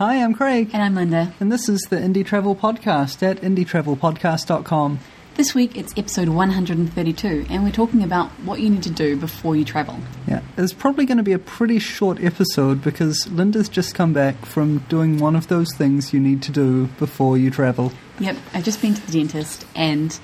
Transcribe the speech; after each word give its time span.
Hi, 0.00 0.22
I'm 0.24 0.32
Craig. 0.32 0.70
And 0.72 0.82
I'm 0.82 0.94
Linda. 0.94 1.34
And 1.40 1.52
this 1.52 1.68
is 1.68 1.78
the 1.90 1.96
Indie 1.96 2.24
Travel 2.24 2.56
Podcast 2.56 3.22
at 3.22 3.42
indietravelpodcast.com. 3.42 4.98
This 5.34 5.54
week 5.54 5.76
it's 5.76 5.92
episode 5.94 6.30
132, 6.30 7.44
and 7.50 7.62
we're 7.62 7.70
talking 7.70 8.02
about 8.02 8.30
what 8.42 8.60
you 8.60 8.70
need 8.70 8.82
to 8.84 8.90
do 8.90 9.14
before 9.14 9.56
you 9.56 9.64
travel. 9.66 9.98
Yeah, 10.26 10.40
it's 10.56 10.72
probably 10.72 11.04
going 11.04 11.18
to 11.18 11.22
be 11.22 11.34
a 11.34 11.38
pretty 11.38 11.78
short 11.78 12.18
episode 12.24 12.80
because 12.80 13.28
Linda's 13.30 13.68
just 13.68 13.94
come 13.94 14.14
back 14.14 14.46
from 14.46 14.78
doing 14.88 15.18
one 15.18 15.36
of 15.36 15.48
those 15.48 15.68
things 15.76 16.14
you 16.14 16.20
need 16.20 16.40
to 16.44 16.50
do 16.50 16.86
before 16.98 17.36
you 17.36 17.50
travel. 17.50 17.92
Yep, 18.20 18.38
I've 18.54 18.64
just 18.64 18.80
been 18.80 18.94
to 18.94 19.06
the 19.06 19.12
dentist, 19.12 19.66
and 19.76 20.18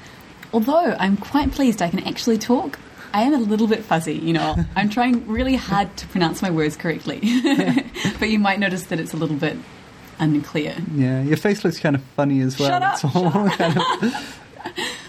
although 0.55 0.97
I'm 0.99 1.19
quite 1.19 1.53
pleased 1.53 1.83
I 1.83 1.91
can 1.91 2.03
actually 2.05 2.39
talk, 2.39 2.79
I 3.17 3.23
am 3.23 3.33
a 3.35 3.39
little 3.39 3.67
bit 3.67 3.83
fuzzy, 3.83 4.15
you 4.15 4.33
know. 4.35 4.57
I'm 4.77 4.91
trying 4.91 5.27
really 5.27 5.57
hard 5.57 5.97
to 5.97 6.07
pronounce 6.09 6.43
my 6.43 6.51
words 6.51 6.77
correctly. 6.77 7.21
but 8.21 8.29
you 8.29 8.39
might 8.39 8.59
notice 8.61 8.85
that 8.85 9.01
it's 9.01 9.15
a 9.15 9.17
little 9.17 9.37
bit 9.37 9.57
unclear. 10.19 10.77
Yeah, 10.95 11.23
your 11.23 11.37
face 11.39 11.65
looks 11.65 11.79
kind 11.79 11.97
of 11.97 12.03
funny 12.15 12.41
as 12.41 12.59
well. 12.59 12.69
Shut 12.69 12.83
up, 12.83 12.95
It's 12.95 13.05
all 13.17 13.49
kind 13.51 13.79
of. 13.79 14.43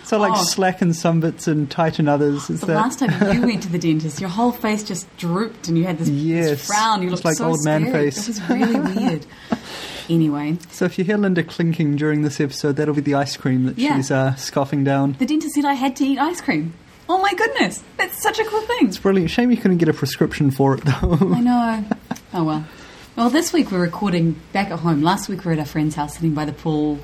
So 0.06 0.18
like 0.20 0.32
Oh. 0.36 0.42
slack 0.44 0.82
in 0.82 0.94
some 0.94 1.20
bits 1.20 1.48
and 1.50 1.70
tight 1.70 2.00
in 2.00 2.08
others. 2.08 2.50
Is 2.50 2.62
The 2.62 2.68
that 2.68 2.76
last 2.76 3.00
time 3.00 3.34
you 3.36 3.42
went 3.46 3.64
to 3.64 3.70
the 3.70 3.78
dentist, 3.88 4.22
your 4.22 4.30
whole 4.30 4.54
face 4.54 4.84
just 4.84 5.06
drooped 5.18 5.68
and 5.68 5.78
you 5.78 5.84
had 5.84 5.98
this, 5.98 6.08
this 6.08 6.66
frown. 6.66 7.02
You 7.02 7.10
looked 7.10 7.26
like 7.26 7.36
so 7.36 7.48
old 7.50 7.66
man 7.66 7.88
scary. 7.88 8.12
face. 8.12 8.20
It 8.20 8.28
was 8.28 8.50
really 8.50 8.80
weird. 8.80 9.26
Anyway, 10.10 10.58
so? 10.72 10.86
If 10.86 10.98
you 10.98 11.04
hear 11.04 11.18
Linda 11.18 11.44
clinking 11.44 11.98
during 11.98 12.22
this 12.22 12.40
episode, 12.40 12.78
that'll 12.78 12.94
be 12.96 13.02
the 13.02 13.16
ice 13.16 13.36
cream 13.36 13.66
that 13.66 13.78
Yeah. 13.78 13.98
she's 13.98 14.10
uh, 14.10 14.36
scoffing 14.36 14.86
down. 14.86 15.18
the 15.20 15.26
dentist 15.26 15.56
said 15.56 15.66
I 15.66 15.74
had 15.74 15.98
to 15.98 16.06
eat 16.06 16.18
ice 16.20 16.40
cream. 16.40 16.74
Oh 17.10 17.20
my 17.22 17.34
goodness, 17.34 17.84
that's 17.98 18.22
such 18.22 18.40
a 18.40 18.44
cool 18.46 18.62
thing. 18.62 18.88
It's 18.88 18.98
brilliant. 18.98 19.30
Shame 19.32 19.50
you 19.52 19.58
couldn't 19.58 19.78
get 19.78 19.88
a 19.90 19.94
prescription 19.94 20.52
for 20.52 20.76
it 20.76 20.84
though. 20.84 21.18
I 21.34 21.40
know. 21.40 21.86
Oh 22.34 22.44
well. 22.44 22.66
Well, 23.16 23.30
this 23.30 23.52
week 23.52 23.72
we're 23.72 23.82
recording 23.82 24.40
back 24.52 24.70
at 24.70 24.80
home. 24.80 25.02
Last 25.02 25.28
week 25.30 25.40
we 25.40 25.46
were 25.46 25.54
at 25.54 25.60
our 25.60 25.66
friend's 25.66 25.96
house 25.96 26.16
sitting 26.16 26.34
by 26.34 26.46
the 26.46 26.54
pool, 26.54 27.00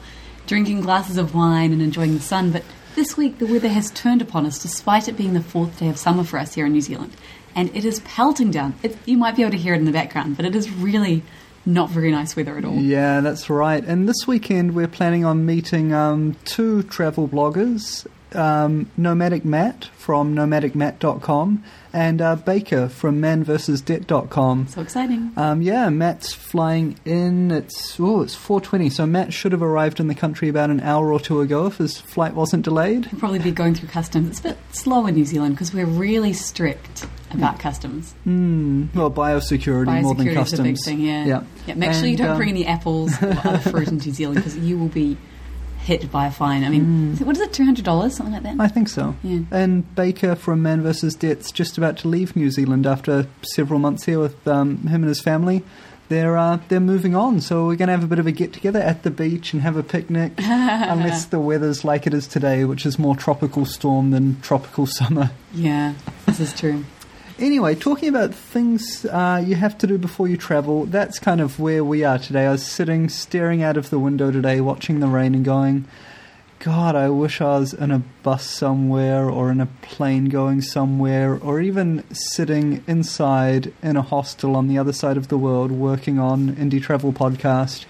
drinking 0.45 0.81
glasses 0.81 1.17
of 1.17 1.33
wine 1.33 1.71
and 1.71 1.81
enjoying 1.81 2.13
the 2.13 2.19
sun. 2.19 2.51
But 2.51 2.63
this 2.95 3.17
week 3.17 3.39
the 3.39 3.47
weather 3.47 3.69
has 3.69 3.89
turned 3.91 4.21
upon 4.21 4.45
us 4.45 4.61
despite 4.61 5.07
it 5.07 5.17
being 5.17 5.33
the 5.33 5.41
fourth 5.41 5.79
day 5.79 5.89
of 5.89 5.97
summer 5.97 6.23
for 6.23 6.37
us 6.37 6.53
here 6.53 6.65
in 6.65 6.73
New 6.73 6.81
Zealand. 6.81 7.13
And 7.55 7.75
it 7.75 7.85
is 7.85 7.99
pelting 8.01 8.51
down. 8.51 8.75
It, 8.83 8.97
you 9.05 9.17
might 9.17 9.35
be 9.35 9.41
able 9.43 9.51
to 9.51 9.57
hear 9.57 9.73
it 9.73 9.77
in 9.77 9.85
the 9.85 9.91
background, 9.91 10.35
but 10.35 10.45
it 10.45 10.55
is 10.55 10.69
really 10.71 11.23
not 11.65 11.89
very 11.89 12.11
nice 12.11 12.35
weather 12.35 12.57
at 12.57 12.65
all. 12.65 12.75
Yeah, 12.75 13.21
that's 13.21 13.49
right. 13.49 13.83
And 13.83 14.07
this 14.07 14.27
weekend 14.27 14.75
we're 14.75 14.87
planning 14.87 15.23
on 15.23 15.45
meeting 15.45 15.93
um, 15.93 16.35
two 16.45 16.83
travel 16.83 17.27
bloggers, 17.27 18.05
um, 18.35 18.89
Nomadic 18.97 19.45
Matt 19.45 19.85
from 19.95 20.35
nomadicmatt.com 20.35 21.63
and 21.93 22.21
uh, 22.21 22.35
Baker 22.35 22.89
from 22.89 23.21
manversusdebt.com. 23.21 24.67
So 24.67 24.81
exciting. 24.81 25.31
Um, 25.37 25.61
yeah, 25.61 25.89
Matt's 25.89 26.33
flying 26.33 26.99
in. 27.05 27.51
It's 27.51 27.99
oh, 27.99 28.21
it's 28.21 28.35
four 28.35 28.59
twenty. 28.59 28.89
So 28.89 29.05
Matt 29.05 29.31
should 29.33 29.51
have 29.51 29.61
arrived 29.61 29.99
in 29.99 30.07
the 30.07 30.15
country 30.15 30.49
about 30.49 30.69
an 30.69 30.79
hour 30.79 31.11
or 31.11 31.19
two 31.19 31.41
ago 31.41 31.67
if 31.67 31.77
his 31.77 31.99
flight 31.99 32.33
wasn't 32.33 32.63
delayed. 32.63 33.05
He'll 33.05 33.19
probably 33.19 33.39
be 33.39 33.51
going 33.51 33.75
through 33.75 33.89
customs. 33.89 34.29
It's 34.29 34.39
a 34.39 34.43
bit 34.43 34.57
slow 34.71 35.05
in 35.05 35.15
New 35.15 35.25
Zealand 35.25 35.55
because 35.55 35.73
we're 35.73 35.85
really 35.85 36.33
strict 36.33 37.05
about 37.31 37.59
customs. 37.59 38.13
Mm, 38.27 38.93
well, 38.93 39.11
biosecurity, 39.11 40.01
more 40.01 40.15
than 40.15 40.27
Biosecurity 40.27 40.33
customs. 40.35 40.53
is 40.53 40.59
a 40.59 40.63
big 40.63 40.77
thing, 40.79 40.99
yeah. 40.99 41.25
Yeah. 41.25 41.43
Yeah, 41.67 41.73
make 41.75 41.93
sure 41.93 42.05
you 42.05 42.17
don't 42.17 42.31
um, 42.31 42.37
bring 42.37 42.49
any 42.49 42.65
apples 42.65 43.11
or 43.21 43.29
other 43.43 43.57
fruit 43.57 43.87
into 43.87 44.05
New 44.09 44.13
Zealand 44.13 44.37
because 44.37 44.57
you 44.57 44.77
will 44.77 44.87
be 44.87 45.17
hit 45.83 46.11
by 46.11 46.27
a 46.27 46.31
fine. 46.31 46.63
I 46.63 46.69
mean, 46.69 47.17
it- 47.19 47.25
what 47.27 47.35
is 47.35 47.41
it, 47.41 47.53
two 47.53 47.65
hundred 47.65 47.85
dollars, 47.85 48.15
something 48.15 48.33
like 48.33 48.43
that? 48.43 48.55
I 48.59 48.67
think 48.67 48.89
so. 48.89 49.15
Yeah. 49.23 49.41
And 49.51 49.93
Baker 49.95 50.35
from 50.35 50.61
Man 50.61 50.81
vs. 50.81 51.15
Debt's 51.15 51.51
just 51.51 51.77
about 51.77 51.97
to 51.99 52.07
leave 52.07 52.35
New 52.35 52.49
Zealand 52.51 52.87
after 52.87 53.27
several 53.41 53.79
months 53.79 54.05
here 54.05 54.19
with 54.19 54.47
um, 54.47 54.77
him 54.87 55.01
and 55.03 55.07
his 55.09 55.21
family. 55.21 55.63
They're 56.09 56.37
uh, 56.37 56.59
they're 56.67 56.79
moving 56.81 57.15
on, 57.15 57.39
so 57.41 57.65
we're 57.65 57.75
going 57.77 57.87
to 57.87 57.93
have 57.93 58.03
a 58.03 58.07
bit 58.07 58.19
of 58.19 58.27
a 58.27 58.31
get 58.31 58.51
together 58.53 58.79
at 58.79 59.03
the 59.03 59.09
beach 59.09 59.53
and 59.53 59.61
have 59.61 59.77
a 59.77 59.83
picnic, 59.83 60.33
unless 60.37 61.25
the 61.25 61.39
weather's 61.39 61.83
like 61.85 62.05
it 62.05 62.13
is 62.13 62.27
today, 62.27 62.65
which 62.65 62.85
is 62.85 62.99
more 62.99 63.15
tropical 63.15 63.65
storm 63.65 64.11
than 64.11 64.39
tropical 64.41 64.85
summer. 64.85 65.31
yeah, 65.53 65.93
this 66.25 66.39
is 66.41 66.53
true. 66.53 66.83
Anyway, 67.43 67.75
talking 67.75 68.07
about 68.07 68.33
things 68.33 69.03
uh, 69.03 69.43
you 69.45 69.55
have 69.55 69.77
to 69.77 69.85
do 69.85 69.97
before 69.97 70.29
you 70.29 70.37
travel, 70.37 70.85
that's 70.85 71.19
kind 71.19 71.41
of 71.41 71.59
where 71.59 71.83
we 71.83 72.01
are 72.05 72.17
today. 72.17 72.45
I 72.45 72.51
was 72.51 72.65
sitting, 72.65 73.09
staring 73.09 73.61
out 73.61 73.75
of 73.75 73.89
the 73.89 73.99
window 73.99 74.31
today, 74.31 74.61
watching 74.61 75.01
the 75.01 75.07
rain, 75.07 75.35
and 75.35 75.43
going, 75.43 75.85
God, 76.59 76.95
I 76.95 77.09
wish 77.09 77.41
I 77.41 77.59
was 77.59 77.73
in 77.73 77.91
a 77.91 77.99
bus 77.99 78.45
somewhere, 78.45 79.29
or 79.29 79.51
in 79.51 79.59
a 79.59 79.65
plane 79.65 80.29
going 80.29 80.61
somewhere, 80.61 81.37
or 81.37 81.59
even 81.59 82.05
sitting 82.13 82.81
inside 82.87 83.73
in 83.83 83.97
a 83.97 84.01
hostel 84.01 84.55
on 84.55 84.69
the 84.69 84.77
other 84.77 84.93
side 84.93 85.17
of 85.17 85.27
the 85.27 85.37
world 85.37 85.69
working 85.69 86.19
on 86.19 86.55
Indie 86.55 86.81
Travel 86.81 87.11
Podcast. 87.11 87.83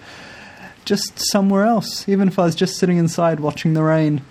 Just 0.84 1.12
somewhere 1.30 1.62
else, 1.62 2.08
even 2.08 2.26
if 2.26 2.40
I 2.40 2.46
was 2.46 2.56
just 2.56 2.76
sitting 2.76 2.98
inside 2.98 3.38
watching 3.38 3.74
the 3.74 3.84
rain. 3.84 4.22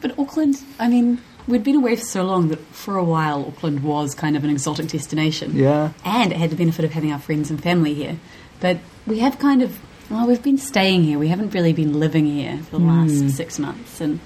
But 0.00 0.16
Auckland, 0.16 0.58
I 0.78 0.86
mean, 0.86 1.20
we'd 1.48 1.64
been 1.64 1.76
away 1.76 1.96
for 1.96 2.04
so 2.04 2.22
long 2.24 2.48
that 2.48 2.58
for 2.72 2.96
a 2.96 3.04
while 3.04 3.44
Auckland 3.46 3.82
was 3.82 4.14
kind 4.14 4.36
of 4.36 4.44
an 4.44 4.50
exotic 4.50 4.88
destination. 4.88 5.56
Yeah. 5.56 5.92
And 6.04 6.32
it 6.32 6.38
had 6.38 6.50
the 6.50 6.56
benefit 6.56 6.84
of 6.84 6.92
having 6.92 7.12
our 7.12 7.18
friends 7.18 7.50
and 7.50 7.62
family 7.62 7.94
here. 7.94 8.18
But 8.60 8.78
we 9.06 9.20
have 9.20 9.38
kind 9.38 9.62
of, 9.62 9.78
well, 10.10 10.26
we've 10.26 10.42
been 10.42 10.58
staying 10.58 11.04
here. 11.04 11.18
We 11.18 11.28
haven't 11.28 11.54
really 11.54 11.72
been 11.72 11.98
living 11.98 12.26
here 12.26 12.58
for 12.58 12.78
the 12.78 12.84
last 12.84 13.20
Hmm. 13.20 13.28
six 13.28 13.58
months. 13.58 14.00
And 14.00 14.20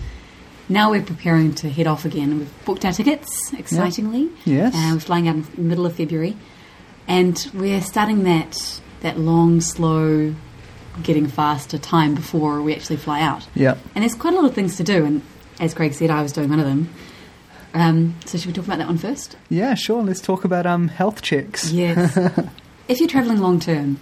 now 0.69 0.91
we're 0.91 1.03
preparing 1.03 1.55
to 1.57 1.71
head 1.71 1.87
off 1.87 2.05
again. 2.05 2.39
We've 2.39 2.65
booked 2.65 2.85
our 2.85 2.93
tickets, 2.93 3.53
excitingly. 3.53 4.31
Yes. 4.45 4.75
Uh, 4.75 4.91
we're 4.95 5.01
flying 5.01 5.29
out 5.29 5.37
in 5.37 5.43
the 5.55 5.61
middle 5.63 5.87
of 5.87 5.95
February. 5.95 6.37
And 7.07 7.51
we're 7.55 7.83
starting 7.83 8.25
that, 8.25 8.81
that 9.03 9.19
long, 9.19 9.61
slow, 9.61 10.35
getting 11.03 11.27
faster 11.27 11.77
time 11.77 12.15
before 12.15 12.63
we 12.63 12.75
actually 12.75 12.97
fly 12.97 13.21
out. 13.21 13.47
Yeah. 13.55 13.77
And 13.95 14.03
there's 14.03 14.15
quite 14.15 14.33
a 14.33 14.37
lot 14.37 14.47
of 14.47 14.55
things 14.55 14.77
to 14.79 14.85
do. 14.85 15.05
And 15.05 15.23
as 15.61 15.75
Craig 15.75 15.95
said, 15.95 16.11
I 16.11 16.23
was 16.23 16.33
doing 16.33 16.51
one 16.51 16.61
of 16.61 16.67
them. 16.67 16.89
Um, 17.75 18.15
so 18.25 18.39
should 18.39 18.47
we 18.47 18.53
talk 18.53 18.67
about 18.67 18.79
that 18.79 18.87
one 18.87 18.99
first? 18.99 19.37
Yeah, 19.49 19.75
sure. 19.75 20.03
Let's 20.03 20.21
talk 20.21 20.45
about 20.45 20.65
um, 20.65 20.89
health 20.89 21.23
checks. 21.23 21.73
Yes. 21.73 22.17
if 22.89 23.01
you're 23.01 23.09
traveling 23.09 23.39
long 23.39 23.59
term, 23.59 23.99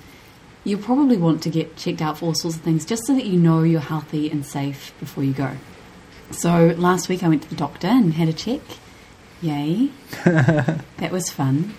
you 0.64 0.76
probably 0.76 1.16
want 1.16 1.42
to 1.42 1.50
get 1.50 1.76
checked 1.76 2.02
out 2.02 2.18
for 2.18 2.26
all 2.26 2.34
sorts 2.34 2.56
of 2.56 2.62
things 2.62 2.84
just 2.84 3.06
so 3.06 3.14
that 3.14 3.24
you 3.24 3.38
know 3.38 3.62
you're 3.62 3.80
healthy 3.80 4.30
and 4.30 4.44
safe 4.44 4.92
before 5.00 5.24
you 5.24 5.32
go. 5.32 5.56
So 6.30 6.74
last 6.76 7.08
week 7.08 7.22
I 7.22 7.28
went 7.28 7.42
to 7.42 7.48
the 7.48 7.56
doctor 7.56 7.88
and 7.88 8.14
had 8.14 8.28
a 8.28 8.32
check. 8.32 8.60
Yay. 9.41 9.91
that 10.24 11.10
was 11.10 11.30
fun. 11.30 11.74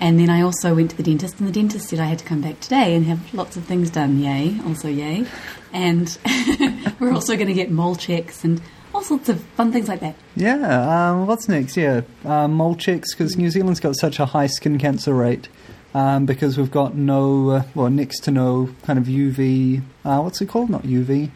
And 0.00 0.18
then 0.18 0.30
I 0.30 0.42
also 0.42 0.74
went 0.74 0.90
to 0.90 0.96
the 0.96 1.02
dentist, 1.02 1.40
and 1.40 1.48
the 1.48 1.52
dentist 1.52 1.88
said 1.88 1.98
I 1.98 2.04
had 2.04 2.20
to 2.20 2.24
come 2.24 2.40
back 2.40 2.60
today 2.60 2.94
and 2.94 3.06
have 3.06 3.34
lots 3.34 3.56
of 3.56 3.64
things 3.64 3.90
done. 3.90 4.20
Yay. 4.20 4.60
Also, 4.66 4.88
yay. 4.88 5.26
And 5.72 6.16
we're 7.00 7.12
also 7.12 7.34
going 7.34 7.48
to 7.48 7.54
get 7.54 7.70
mole 7.70 7.96
checks 7.96 8.44
and 8.44 8.60
all 8.98 9.04
sorts 9.04 9.28
of 9.28 9.40
fun 9.40 9.70
things 9.70 9.86
like 9.86 10.00
that. 10.00 10.16
Yeah, 10.34 11.10
um, 11.10 11.28
what's 11.28 11.48
next? 11.48 11.76
Yeah, 11.76 12.00
um, 12.24 12.54
mole 12.54 12.74
checks 12.74 13.14
because 13.14 13.36
New 13.36 13.48
Zealand's 13.48 13.78
got 13.78 13.94
such 13.94 14.18
a 14.18 14.26
high 14.26 14.48
skin 14.48 14.76
cancer 14.76 15.14
rate 15.14 15.48
um, 15.94 16.26
because 16.26 16.58
we've 16.58 16.70
got 16.70 16.96
no, 16.96 17.50
uh, 17.50 17.62
well, 17.76 17.90
next 17.90 18.24
to 18.24 18.32
no 18.32 18.74
kind 18.82 18.98
of 18.98 19.04
UV. 19.04 19.82
Uh, 20.04 20.20
what's 20.20 20.40
it 20.40 20.48
called? 20.48 20.68
Not 20.68 20.82
UV. 20.82 21.30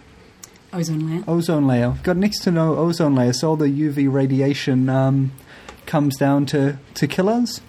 Ozone 0.73 1.09
layer. 1.09 1.25
Ozone 1.29 1.67
layer. 1.69 1.91
We've 1.91 2.03
got 2.03 2.17
next 2.17 2.41
to 2.41 2.51
no 2.51 2.77
ozone 2.77 3.15
layer, 3.15 3.33
so 3.33 3.51
all 3.51 3.57
the 3.57 3.67
UV 3.67 4.13
radiation 4.13 4.89
um, 4.89 5.31
comes 5.87 6.17
down 6.17 6.47
to 6.47 6.79
to 6.95 7.07
kill 7.07 7.29
us. 7.29 7.61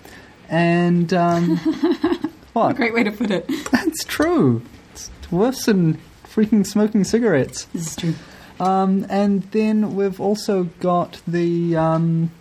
And 0.49 1.13
um, 1.13 1.57
what? 2.53 2.77
Great 2.77 2.95
way 2.95 3.03
to 3.03 3.11
put 3.11 3.29
it. 3.29 3.47
That's 3.71 4.03
true. 4.05 4.63
It's 4.91 5.11
worse 5.31 5.65
than 5.65 5.99
freaking 6.23 6.65
smoking 6.65 7.03
cigarettes. 7.03 7.65
This 7.65 7.89
is 7.89 7.95
true. 7.95 8.15
Um, 8.63 9.05
and 9.09 9.43
then 9.51 9.95
we've 9.95 10.19
also 10.19 10.65
got 10.79 11.21
the 11.27 11.75
um, 11.75 12.31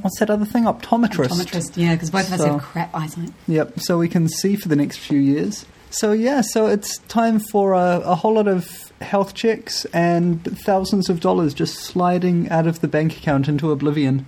what's 0.00 0.18
that 0.18 0.30
other 0.30 0.44
thing? 0.44 0.64
Optometrist. 0.64 1.28
Optometrist, 1.28 1.76
yeah, 1.76 1.94
because 1.94 2.10
both 2.10 2.26
of 2.32 2.40
us 2.40 2.44
have 2.46 2.60
crap 2.62 2.94
eyesight. 2.94 3.30
Yep. 3.48 3.80
So 3.80 3.98
we 3.98 4.08
can 4.08 4.28
see 4.28 4.56
for 4.56 4.68
the 4.68 4.76
next 4.76 4.98
few 4.98 5.18
years. 5.18 5.66
So 5.90 6.12
yeah, 6.12 6.40
so 6.40 6.66
it's 6.66 6.98
time 7.08 7.38
for 7.38 7.74
a, 7.74 8.00
a 8.04 8.14
whole 8.14 8.34
lot 8.34 8.48
of 8.48 8.90
health 9.02 9.34
checks 9.34 9.84
and 9.92 10.42
thousands 10.64 11.10
of 11.10 11.20
dollars 11.20 11.52
just 11.52 11.74
sliding 11.80 12.48
out 12.48 12.66
of 12.66 12.80
the 12.80 12.88
bank 12.88 13.18
account 13.18 13.46
into 13.48 13.70
oblivion. 13.70 14.24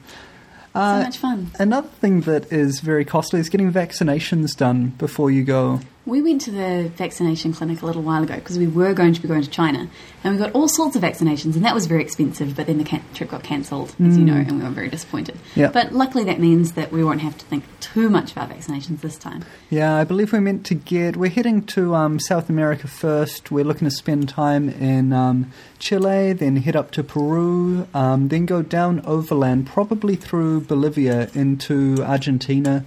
so 0.74 0.80
Uh, 0.80 1.02
much 1.04 1.16
fun. 1.16 1.50
Another 1.58 1.88
thing 1.88 2.20
that 2.22 2.52
is 2.52 2.80
very 2.80 3.04
costly 3.06 3.40
is 3.40 3.48
getting 3.48 3.72
vaccinations 3.72 4.54
done 4.54 4.88
before 4.98 5.30
you 5.30 5.42
go. 5.44 5.80
We 6.06 6.20
went 6.20 6.42
to 6.42 6.50
the 6.50 6.90
vaccination 6.96 7.54
clinic 7.54 7.80
a 7.80 7.86
little 7.86 8.02
while 8.02 8.22
ago 8.22 8.34
because 8.34 8.58
we 8.58 8.66
were 8.66 8.92
going 8.92 9.14
to 9.14 9.22
be 9.22 9.28
going 9.28 9.42
to 9.42 9.50
China, 9.50 9.88
and 10.22 10.34
we 10.34 10.38
got 10.38 10.52
all 10.52 10.68
sorts 10.68 10.96
of 10.96 11.02
vaccinations, 11.02 11.54
and 11.54 11.64
that 11.64 11.74
was 11.74 11.86
very 11.86 12.02
expensive. 12.02 12.54
But 12.54 12.66
then 12.66 12.76
the 12.76 13.00
trip 13.14 13.30
got 13.30 13.42
cancelled, 13.42 13.94
as 14.04 14.18
you 14.18 14.24
know, 14.24 14.34
and 14.34 14.58
we 14.58 14.64
were 14.64 14.70
very 14.70 14.88
disappointed. 14.90 15.38
Yeah. 15.54 15.70
But 15.70 15.92
luckily, 15.92 16.24
that 16.24 16.40
means 16.40 16.72
that 16.72 16.92
we 16.92 17.02
won't 17.02 17.22
have 17.22 17.38
to 17.38 17.44
think 17.46 17.64
too 17.80 18.10
much 18.10 18.32
about 18.32 18.50
vaccinations 18.50 19.00
this 19.00 19.16
time. 19.16 19.44
Yeah, 19.70 19.96
I 19.96 20.04
believe 20.04 20.32
we're 20.32 20.42
meant 20.42 20.66
to 20.66 20.74
get. 20.74 21.16
We're 21.16 21.30
heading 21.30 21.62
to 21.66 21.94
um, 21.94 22.20
South 22.20 22.50
America 22.50 22.86
first. 22.86 23.50
We're 23.50 23.64
looking 23.64 23.88
to 23.88 23.94
spend 23.94 24.28
time 24.28 24.68
in 24.68 25.12
um, 25.12 25.50
Chile, 25.78 26.32
then 26.32 26.56
head 26.56 26.76
up 26.76 26.90
to 26.92 27.02
Peru, 27.02 27.86
um, 27.94 28.28
then 28.28 28.46
go 28.46 28.62
down 28.62 29.00
overland, 29.06 29.66
probably 29.66 30.16
through 30.16 30.62
Bolivia 30.62 31.30
into 31.34 32.02
Argentina, 32.02 32.84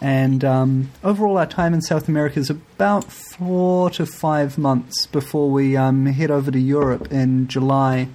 And 0.00 0.44
um, 0.44 0.90
overall, 1.02 1.38
our 1.38 1.46
time 1.46 1.74
in 1.74 1.80
South 1.82 2.08
America 2.08 2.38
is 2.38 2.50
about 2.50 3.04
four 3.04 3.90
to 3.90 4.06
five 4.06 4.56
months 4.56 5.06
before 5.06 5.50
we 5.50 5.76
um, 5.76 6.06
head 6.06 6.30
over 6.30 6.50
to 6.52 6.58
Europe 6.58 7.10
in 7.10 7.48
July, 7.48 8.08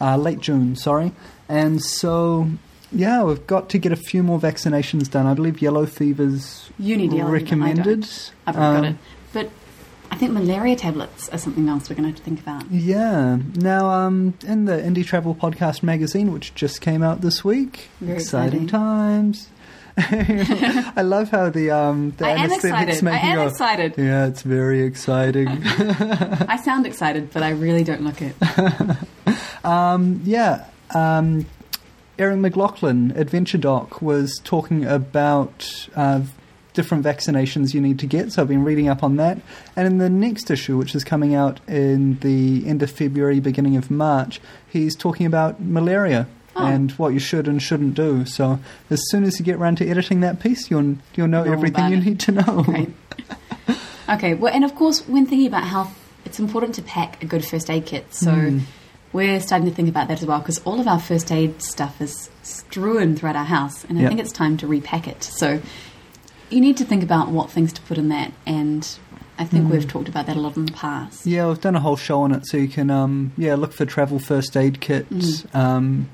uh, 0.00 0.16
late 0.16 0.38
June, 0.40 0.76
sorry. 0.76 1.12
And 1.48 1.82
so, 1.82 2.48
yeah, 2.92 3.24
we've 3.24 3.44
got 3.48 3.68
to 3.70 3.78
get 3.78 3.90
a 3.90 3.96
few 3.96 4.22
more 4.22 4.38
vaccinations 4.38 5.10
done. 5.10 5.26
I 5.26 5.34
believe 5.34 5.60
yellow 5.60 5.86
fever's 5.86 6.70
You 6.78 6.96
need 6.96 7.12
yellow 7.12 7.24
fever, 7.24 7.36
I 7.36 7.40
recommended. 7.40 8.00
don't. 8.02 8.32
I've 8.46 8.54
got 8.54 8.76
Um, 8.76 8.84
it. 8.84 8.96
But 9.32 9.50
I 10.12 10.16
think 10.16 10.30
malaria 10.30 10.76
tablets 10.76 11.28
are 11.30 11.38
something 11.38 11.68
else 11.68 11.90
we're 11.90 11.96
going 11.96 12.04
to 12.04 12.10
have 12.10 12.18
to 12.18 12.22
think 12.22 12.38
about. 12.40 12.70
Yeah. 12.70 13.38
Now, 13.56 13.86
um, 13.90 14.34
in 14.46 14.66
the 14.66 14.74
Indie 14.74 15.04
Travel 15.04 15.34
Podcast 15.34 15.82
magazine, 15.82 16.32
which 16.32 16.54
just 16.54 16.80
came 16.80 17.02
out 17.02 17.20
this 17.22 17.44
week, 17.44 17.88
Very 18.00 18.18
exciting 18.18 18.64
exciting. 18.64 18.66
times. 18.68 19.48
I 19.98 21.02
love 21.02 21.30
how 21.30 21.50
the 21.50 21.70
um, 21.70 22.14
the 22.16 22.26
I 22.26 22.30
am 22.30 22.52
excited. 22.52 23.06
I 23.06 23.18
am 23.18 23.48
excited. 23.48 23.94
Yeah, 23.96 24.26
it's 24.26 24.42
very 24.42 24.82
exciting. 24.82 25.48
I 25.62 26.60
sound 26.64 26.86
excited, 26.86 27.32
but 27.32 27.44
I 27.44 27.50
really 27.50 27.84
don't 27.84 28.02
look 28.02 28.20
it. 28.20 28.34
um, 29.64 30.20
yeah. 30.24 30.66
Um, 30.92 31.46
Erin 32.18 32.40
McLaughlin, 32.40 33.12
Adventure 33.16 33.58
Doc, 33.58 34.02
was 34.02 34.40
talking 34.44 34.84
about 34.84 35.88
uh, 35.94 36.22
different 36.72 37.04
vaccinations 37.04 37.72
you 37.72 37.80
need 37.80 37.98
to 38.00 38.06
get. 38.06 38.32
So 38.32 38.42
I've 38.42 38.48
been 38.48 38.64
reading 38.64 38.88
up 38.88 39.02
on 39.02 39.16
that. 39.16 39.40
And 39.76 39.86
in 39.86 39.98
the 39.98 40.10
next 40.10 40.50
issue, 40.50 40.76
which 40.76 40.94
is 40.94 41.04
coming 41.04 41.34
out 41.34 41.60
in 41.68 42.18
the 42.18 42.66
end 42.66 42.82
of 42.82 42.90
February, 42.90 43.40
beginning 43.40 43.76
of 43.76 43.90
March, 43.90 44.40
he's 44.68 44.94
talking 44.96 45.24
about 45.24 45.60
malaria. 45.60 46.26
Oh. 46.56 46.64
And 46.64 46.92
what 46.92 47.12
you 47.12 47.18
should 47.18 47.48
and 47.48 47.60
shouldn't 47.60 47.94
do. 47.94 48.24
So 48.26 48.60
as 48.88 49.00
soon 49.10 49.24
as 49.24 49.38
you 49.40 49.44
get 49.44 49.56
around 49.56 49.78
to 49.78 49.88
editing 49.88 50.20
that 50.20 50.38
piece, 50.38 50.70
you'll 50.70 50.96
you'll 51.16 51.26
know 51.28 51.42
everything 51.42 51.90
you 51.90 51.98
it. 51.98 52.04
need 52.04 52.20
to 52.20 52.32
know. 52.32 52.86
Okay, 54.08 54.34
well, 54.34 54.52
and 54.54 54.64
of 54.64 54.74
course, 54.74 55.00
when 55.08 55.26
thinking 55.26 55.46
about 55.46 55.64
health, 55.64 55.98
it's 56.24 56.38
important 56.38 56.74
to 56.76 56.82
pack 56.82 57.22
a 57.22 57.26
good 57.26 57.44
first 57.44 57.70
aid 57.70 57.86
kit. 57.86 58.12
So 58.14 58.30
Mm. 58.32 58.60
we're 59.12 59.40
starting 59.40 59.68
to 59.68 59.74
think 59.74 59.88
about 59.88 60.08
that 60.08 60.20
as 60.20 60.26
well 60.26 60.38
because 60.40 60.58
all 60.58 60.78
of 60.78 60.86
our 60.86 61.00
first 61.00 61.32
aid 61.32 61.62
stuff 61.62 62.00
is 62.00 62.28
strewn 62.42 63.16
throughout 63.16 63.36
our 63.36 63.44
house, 63.46 63.84
and 63.84 63.98
I 63.98 64.02
Yeah. 64.02 64.08
think 64.08 64.20
it's 64.20 64.32
time 64.32 64.56
to 64.58 64.66
repack 64.66 65.08
it. 65.08 65.24
So 65.24 65.60
you 66.50 66.60
need 66.60 66.76
to 66.76 66.84
think 66.84 67.02
about 67.02 67.30
what 67.30 67.50
things 67.50 67.72
to 67.72 67.80
put 67.82 67.96
in 67.98 68.08
that, 68.10 68.32
and 68.46 68.86
I 69.38 69.44
think 69.44 69.64
Mm. 69.66 69.70
we've 69.70 69.88
talked 69.88 70.08
about 70.08 70.26
that 70.26 70.36
a 70.36 70.40
lot 70.40 70.56
in 70.56 70.66
the 70.66 70.72
past. 70.72 71.26
Yeah, 71.26 71.48
we've 71.48 71.60
done 71.60 71.74
a 71.74 71.80
whole 71.80 71.96
show 71.96 72.22
on 72.22 72.32
it, 72.32 72.46
so 72.46 72.56
you 72.58 72.68
can 72.68 72.90
um, 72.90 73.32
yeah 73.38 73.54
look 73.54 73.72
for 73.72 73.86
travel 73.86 74.18
first 74.18 74.56
aid 74.56 74.80
kits. 74.80 75.42
Mm. 75.42 75.54
Um, 75.58 76.08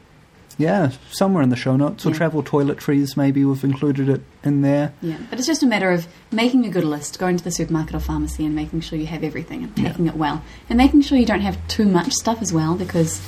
yeah, 0.61 0.91
somewhere 1.11 1.43
in 1.43 1.49
the 1.49 1.57
show 1.57 1.77
notes 1.77 2.05
or 2.07 2.11
Yeah. 2.11 2.17
travel 2.17 2.43
toiletries. 2.43 3.17
Maybe 3.17 3.45
we've 3.45 3.65
included 3.65 4.09
it 4.09 4.23
in 4.45 4.63
there. 4.63 4.93
Yeah, 5.03 5.17
but 5.31 5.39
it's 5.39 5.47
just 5.49 5.63
a 5.63 5.67
matter 5.67 5.91
of 5.91 6.07
making 6.31 6.67
a 6.67 6.71
good 6.71 6.85
list, 6.85 7.19
going 7.19 7.37
to 7.37 7.45
the 7.45 7.51
supermarket 7.51 7.95
or 7.95 8.01
pharmacy 8.01 8.45
and 8.45 8.55
making 8.55 8.81
sure 8.83 8.99
you 8.99 9.07
have 9.07 9.25
everything 9.25 9.65
and 9.65 9.73
Yeah. 9.79 9.89
packing 9.89 10.07
it 10.07 10.17
well. 10.17 10.43
And 10.69 10.77
making 10.77 11.01
sure 11.03 11.19
you 11.19 11.27
don't 11.27 11.41
have 11.41 11.57
too 11.69 11.87
much 11.87 12.13
stuff 12.13 12.41
as 12.43 12.53
well 12.53 12.75
because 12.77 13.21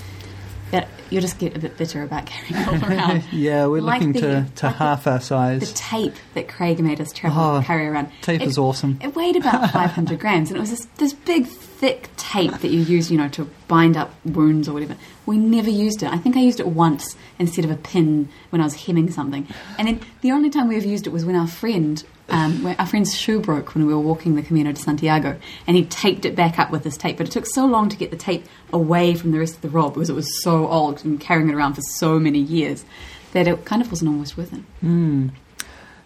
that, 0.70 0.88
you'll 1.11 1.20
just 1.20 1.38
get 1.38 1.55
a 1.55 1.58
bit 1.58 1.76
bitter 1.76 2.02
about 2.02 2.25
carrying 2.26 2.55
it 2.62 2.69
all 2.69 2.84
around. 2.90 3.25
yeah, 3.32 3.67
we're 3.67 3.82
Like 3.82 4.00
looking 4.00 4.12
the- 4.14 4.20
to, 4.20 4.26
to 4.26 4.67
like 4.67 4.79
the- 4.79 4.84
half 4.84 5.06
our 5.06 5.20
size. 5.20 5.61
the 5.61 5.75
tape 5.76 6.14
that 6.34 6.49
Craig 6.49 6.81
made 6.81 7.00
us 7.00 7.12
travel 7.12 7.56
Oh, 7.56 7.62
carry 7.62 7.87
around. 7.87 8.08
Tape 8.23 8.40
it, 8.40 8.49
is 8.49 8.56
awesome. 8.58 8.99
It 9.02 9.14
weighed 9.14 9.37
about 9.37 9.70
500 9.73 10.19
grams 10.19 10.49
and 10.50 10.56
it 10.56 10.61
was 10.61 10.70
this, 10.70 10.87
this 10.96 11.12
big, 11.12 11.46
thick 11.82 12.08
tape 12.17 12.52
that 12.52 12.69
you 12.69 12.81
use, 12.81 13.11
you 13.11 13.19
know, 13.19 13.29
to 13.29 13.50
bind 13.67 13.96
up 13.96 14.14
wounds 14.25 14.69
or 14.69 14.73
whatever. 14.73 14.96
We 15.26 15.37
never 15.37 15.69
used 15.69 16.05
it. 16.05 16.12
I 16.12 16.17
think 16.17 16.37
I 16.37 16.40
used 16.40 16.61
it 16.61 16.69
once 16.69 17.17
instead 17.40 17.64
of 17.64 17.73
a 17.73 17.75
pin 17.75 18.29
when 18.50 18.61
I 18.61 18.64
was 18.64 18.87
hemming 18.87 19.11
something. 19.11 19.49
And 19.79 19.88
then 19.88 20.00
the 20.20 20.31
only 20.31 20.49
time 20.49 20.69
we 20.69 20.76
ever 20.76 20.87
used 20.87 21.08
it 21.08 21.11
was 21.11 21.25
when 21.25 21.34
our 21.34 21.49
friend, 21.49 22.00
um, 22.29 22.73
our 22.79 22.87
friend's 22.87 23.19
shoe 23.19 23.40
broke 23.40 23.75
when 23.75 23.84
we 23.84 23.93
were 23.93 23.99
walking 23.99 24.37
the 24.37 24.43
Camino 24.43 24.70
de 24.70 24.79
Santiago, 24.79 25.37
and 25.67 25.76
he 25.76 25.84
taped 25.87 26.25
it 26.25 26.37
back 26.37 26.56
up 26.56 26.70
with 26.70 26.84
this 26.84 26.96
tape. 26.96 27.17
But 27.17 27.26
it 27.26 27.32
took 27.32 27.46
so 27.46 27.67
long 27.67 27.88
to 27.88 27.96
get 27.96 28.12
the 28.12 28.17
tape 28.17 28.44
away 28.73 29.17
from 29.17 29.32
the 29.32 29.40
rest 29.40 29.56
of 29.56 29.62
the 29.62 29.69
rod 29.69 29.94
because 29.94 30.08
it 30.08 30.14
was 30.14 30.40
so 30.40 30.69
old 30.69 31.05
and 31.05 31.20
carrying 31.20 31.49
it 31.49 31.55
around 31.56 31.75
for 31.75 31.82
so 31.82 32.20
many 32.20 32.38
years 32.38 32.84
that 33.32 33.49
it 33.49 33.64
kind 33.64 33.82
of 33.82 33.90
wasn't 33.90 34.08
almost 34.08 34.37
worth 34.37 34.52
it. 34.52 34.62
Hmm. 34.82 35.31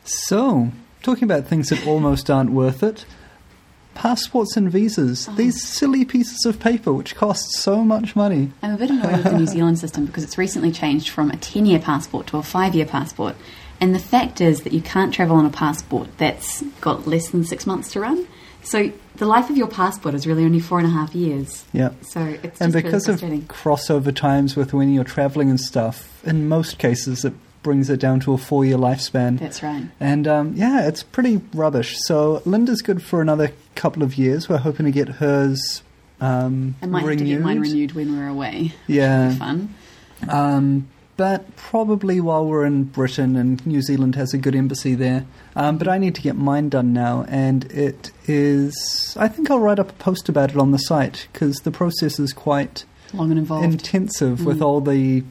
So, 0.05 0.71
talking 1.03 1.25
about 1.25 1.47
things 1.47 1.69
that 1.69 1.87
almost 1.87 2.31
aren't 2.31 2.53
worth 2.53 2.83
it. 2.83 3.05
Passports 3.97 4.57
and 4.57 4.71
visas. 4.71 5.29
Oh. 5.29 5.35
These 5.35 5.63
silly 5.63 6.05
pieces 6.05 6.45
of 6.47 6.61
paper 6.61 6.93
which 6.93 7.17
cost 7.17 7.53
so 7.53 7.83
much 7.83 8.15
money. 8.15 8.53
I'm 8.63 8.75
a 8.75 8.77
bit 8.77 8.91
annoyed 8.91 9.13
with 9.13 9.25
the 9.25 9.39
New 9.39 9.47
Zealand 9.57 9.79
system 9.79 10.07
because 10.07 10.23
it's 10.23 10.39
recently 10.39 10.71
changed 10.71 11.09
from 11.09 11.31
a 11.31 11.37
10 11.37 11.67
year 11.67 11.79
passport 11.79 12.27
to 12.29 12.37
a 12.37 12.43
5 12.43 12.75
year 12.75 12.87
passport. 12.87 13.35
And 13.81 13.95
the 13.95 13.99
fact 13.99 14.41
is 14.41 14.63
that 14.63 14.73
you 14.73 14.81
can't 14.81 15.13
travel 15.13 15.37
on 15.37 15.45
a 15.45 15.51
passport 15.51 16.09
that's 16.19 16.63
got 16.81 17.07
less 17.07 17.31
than 17.31 17.45
six 17.45 17.67
months 17.67 17.93
to 17.93 18.01
run. 18.01 18.27
So 18.63 18.91
the 19.17 19.27
life 19.27 19.49
of 19.51 19.57
your 19.57 19.69
passport 19.69 20.15
is 20.15 20.27
really 20.27 20.45
only 20.45 20.61
four 20.61 20.79
and 20.79 20.87
a 20.87 20.91
half 20.91 21.15
years. 21.15 21.65
Yeah. 21.73 21.91
So 22.03 22.21
it's 22.43 22.61
and 22.61 22.75
really 22.75 22.85
because 22.85 23.09
of 23.09 23.21
frustrating. 23.21 23.47
crossover 23.47 24.15
times 24.15 24.57
with 24.57 24.73
when 24.73 24.93
you're 24.93 25.05
traveling 25.05 25.51
and 25.51 25.61
stuff, 25.61 26.25
in 26.25 26.49
most 26.49 26.79
cases 26.79 27.25
it 27.25 27.35
brings 27.67 27.91
it 27.91 27.99
down 27.99 28.21
to 28.21 28.33
a 28.33 28.39
four 28.39 28.65
year 28.65 28.77
lifespan. 28.77 29.41
That's 29.41 29.61
right. 29.61 29.85
And 29.99 30.29
um, 30.29 30.53
yeah, 30.55 30.87
it's 30.87 31.03
pretty 31.03 31.41
rubbish. 31.53 31.97
So 32.07 32.41
Linda's 32.47 32.81
good 32.81 33.03
for 33.03 33.21
another 33.21 33.51
couple 33.75 34.05
of 34.05 34.17
years. 34.17 34.49
We're 34.49 34.59
hoping 34.59 34.87
to 34.87 34.93
get 34.93 35.09
hers 35.09 35.83
um, 36.21 36.77
I 36.81 36.87
might 36.87 37.03
renewed. 37.05 37.19
have 37.19 37.29
to 37.29 37.35
get 37.35 37.41
mine 37.43 37.59
renewed 37.61 37.93
when 37.93 38.17
we're 38.17 38.29
away. 38.29 38.73
Yeah. 38.87 39.31
Be 39.31 39.35
fun. 39.35 39.75
Um, 40.29 40.89
but 41.17 41.57
probably 41.57 42.21
while 42.21 42.47
we're 42.47 42.65
in 42.67 42.85
Britain 42.85 43.35
and 43.37 43.67
New 43.67 43.83
Zealand 43.83 44.15
has 44.15 44.33
a 44.33 44.39
good 44.39 44.55
embassy 44.55 44.95
there. 44.95 45.27
Um, 45.57 45.77
but 45.79 45.89
I 45.89 45.99
need 45.99 46.15
to 46.15 46.23
get 46.23 46.37
mine 46.37 46.69
done 46.69 46.93
now, 46.93 47.25
and 47.29 47.65
it 47.73 48.13
is. 48.27 49.17
I 49.19 49.27
think 49.29 49.51
I'll 49.51 49.59
write 49.59 49.79
up 49.79 49.91
a 49.91 49.95
post 49.95 50.29
about 50.29 50.51
it 50.51 50.57
on 50.57 50.71
the 50.71 50.79
site 50.79 51.27
because 51.33 51.57
the 51.61 51.71
process 51.71 52.19
is 52.21 52.33
quite 52.33 52.85
Long 53.15 53.31
and 53.31 53.39
involved. 53.39 53.65
intensive 53.65 54.45
with 54.45 54.59
Mm. 54.59 54.63
all 54.67 54.81
the 54.83 55.25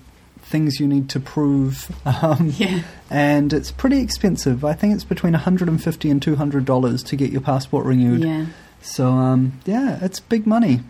things 0.46 0.80
you 0.80 0.88
need 0.88 1.10
to 1.10 1.20
prove. 1.20 1.92
Um, 2.06 2.54
yeah. 2.58 2.84
and 3.10 3.52
it's 3.52 3.72
pretty 3.72 4.00
expensive. 4.00 4.64
I 4.64 4.74
think 4.74 4.94
it's 4.94 5.04
between 5.04 5.34
150 5.34 6.10
and 6.10 6.22
200 6.22 6.66
dollars 6.66 7.04
to 7.04 7.16
get 7.16 7.32
your 7.32 7.42
passport 7.42 7.86
renewed. 7.86 8.24
Yeah. 8.24 8.46
So 8.82 9.10
um, 9.10 9.60
yeah, 9.66 10.00
it's 10.02 10.20
big 10.20 10.46
money. 10.46 10.82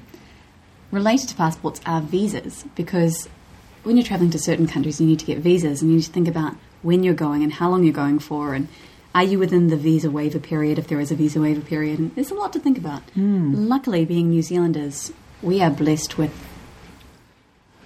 Related 0.91 1.29
to 1.29 1.35
passports 1.35 1.81
are 1.85 2.01
visas 2.01 2.65
because 2.75 3.27
when 3.83 3.97
you're 3.97 4.05
traveling 4.05 4.31
to 4.31 4.39
certain 4.39 4.67
countries, 4.67 4.99
you 4.99 5.07
need 5.07 5.19
to 5.19 5.25
get 5.25 5.39
visas 5.39 5.81
and 5.81 5.91
you 5.91 5.97
need 5.97 6.03
to 6.03 6.11
think 6.11 6.27
about 6.27 6.55
when 6.81 7.03
you're 7.03 7.13
going 7.13 7.43
and 7.43 7.53
how 7.53 7.69
long 7.69 7.83
you're 7.83 7.93
going 7.93 8.19
for 8.19 8.53
and 8.53 8.67
are 9.13 9.23
you 9.23 9.39
within 9.39 9.67
the 9.67 9.77
visa 9.77 10.11
waiver 10.11 10.39
period 10.39 10.77
if 10.77 10.87
there 10.87 10.99
is 10.99 11.09
a 11.09 11.15
visa 11.15 11.39
waiver 11.39 11.61
period. 11.61 11.99
And 11.99 12.13
there's 12.15 12.31
a 12.31 12.35
lot 12.35 12.51
to 12.53 12.59
think 12.59 12.77
about. 12.77 13.01
Hmm. 13.11 13.53
Luckily, 13.55 14.03
being 14.03 14.29
New 14.29 14.41
Zealanders, 14.41 15.13
we 15.41 15.61
are 15.61 15.71
blessed 15.71 16.17
with 16.17 16.33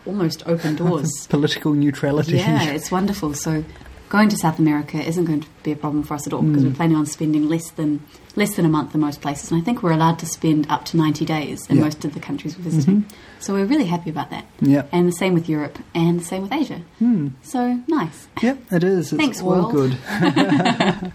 almost 0.10 0.44
open 0.48 0.76
doors. 0.76 1.10
Political 1.30 1.74
neutrality. 1.74 2.38
yeah, 2.38 2.72
it's 2.72 2.92
wonderful. 2.92 3.34
So 3.34 3.64
going 4.10 4.28
to 4.30 4.36
South 4.38 4.58
America 4.58 4.98
isn't 4.98 5.26
going 5.26 5.42
to 5.42 5.48
be 5.64 5.72
a 5.72 5.76
problem 5.76 6.02
for 6.04 6.16
us 6.16 6.26
at 6.26 6.34
all 6.34 6.42
because 6.42 6.64
Mm. 6.64 6.70
we're 6.70 6.76
planning 6.76 6.98
on 6.98 7.06
spending 7.06 7.48
less 7.48 7.70
than 7.72 8.02
less 8.36 8.56
than 8.56 8.66
a 8.66 8.70
month 8.70 8.96
in 8.96 9.02
most 9.02 9.22
places, 9.22 9.52
and 9.52 9.62
I 9.62 9.64
think 9.66 9.84
we're 9.84 9.92
allowed 9.92 10.18
to 10.20 10.26
spend 10.26 10.66
up 10.70 10.86
to 10.86 10.98
ninety 10.98 11.26
days 11.26 11.60
in 11.70 11.78
Yeah. 11.78 11.84
most 11.84 12.06
of 12.06 12.14
the 12.14 12.20
countries 12.20 12.58
we're 12.58 12.64
visiting. 12.72 13.06
So 13.40 13.54
we're 13.54 13.66
really 13.66 13.86
happy 13.86 14.10
about 14.10 14.30
that. 14.32 14.46
yeah. 14.62 14.84
And 14.92 15.08
the 15.08 15.12
same 15.24 15.34
with 15.34 15.48
Europe, 15.50 15.78
and 15.94 16.20
the 16.20 16.26
same 16.26 16.42
with 16.44 16.52
Asia. 16.54 16.82
Hmm. 17.00 17.28
So 17.44 17.80
nice. 17.88 18.28
Yep, 18.42 18.58
it 18.72 18.84
is. 18.84 19.12
It's 19.14 19.22
Thanks, 19.22 19.42
all 19.42 19.48
world. 19.72 19.72
good. 19.74 19.98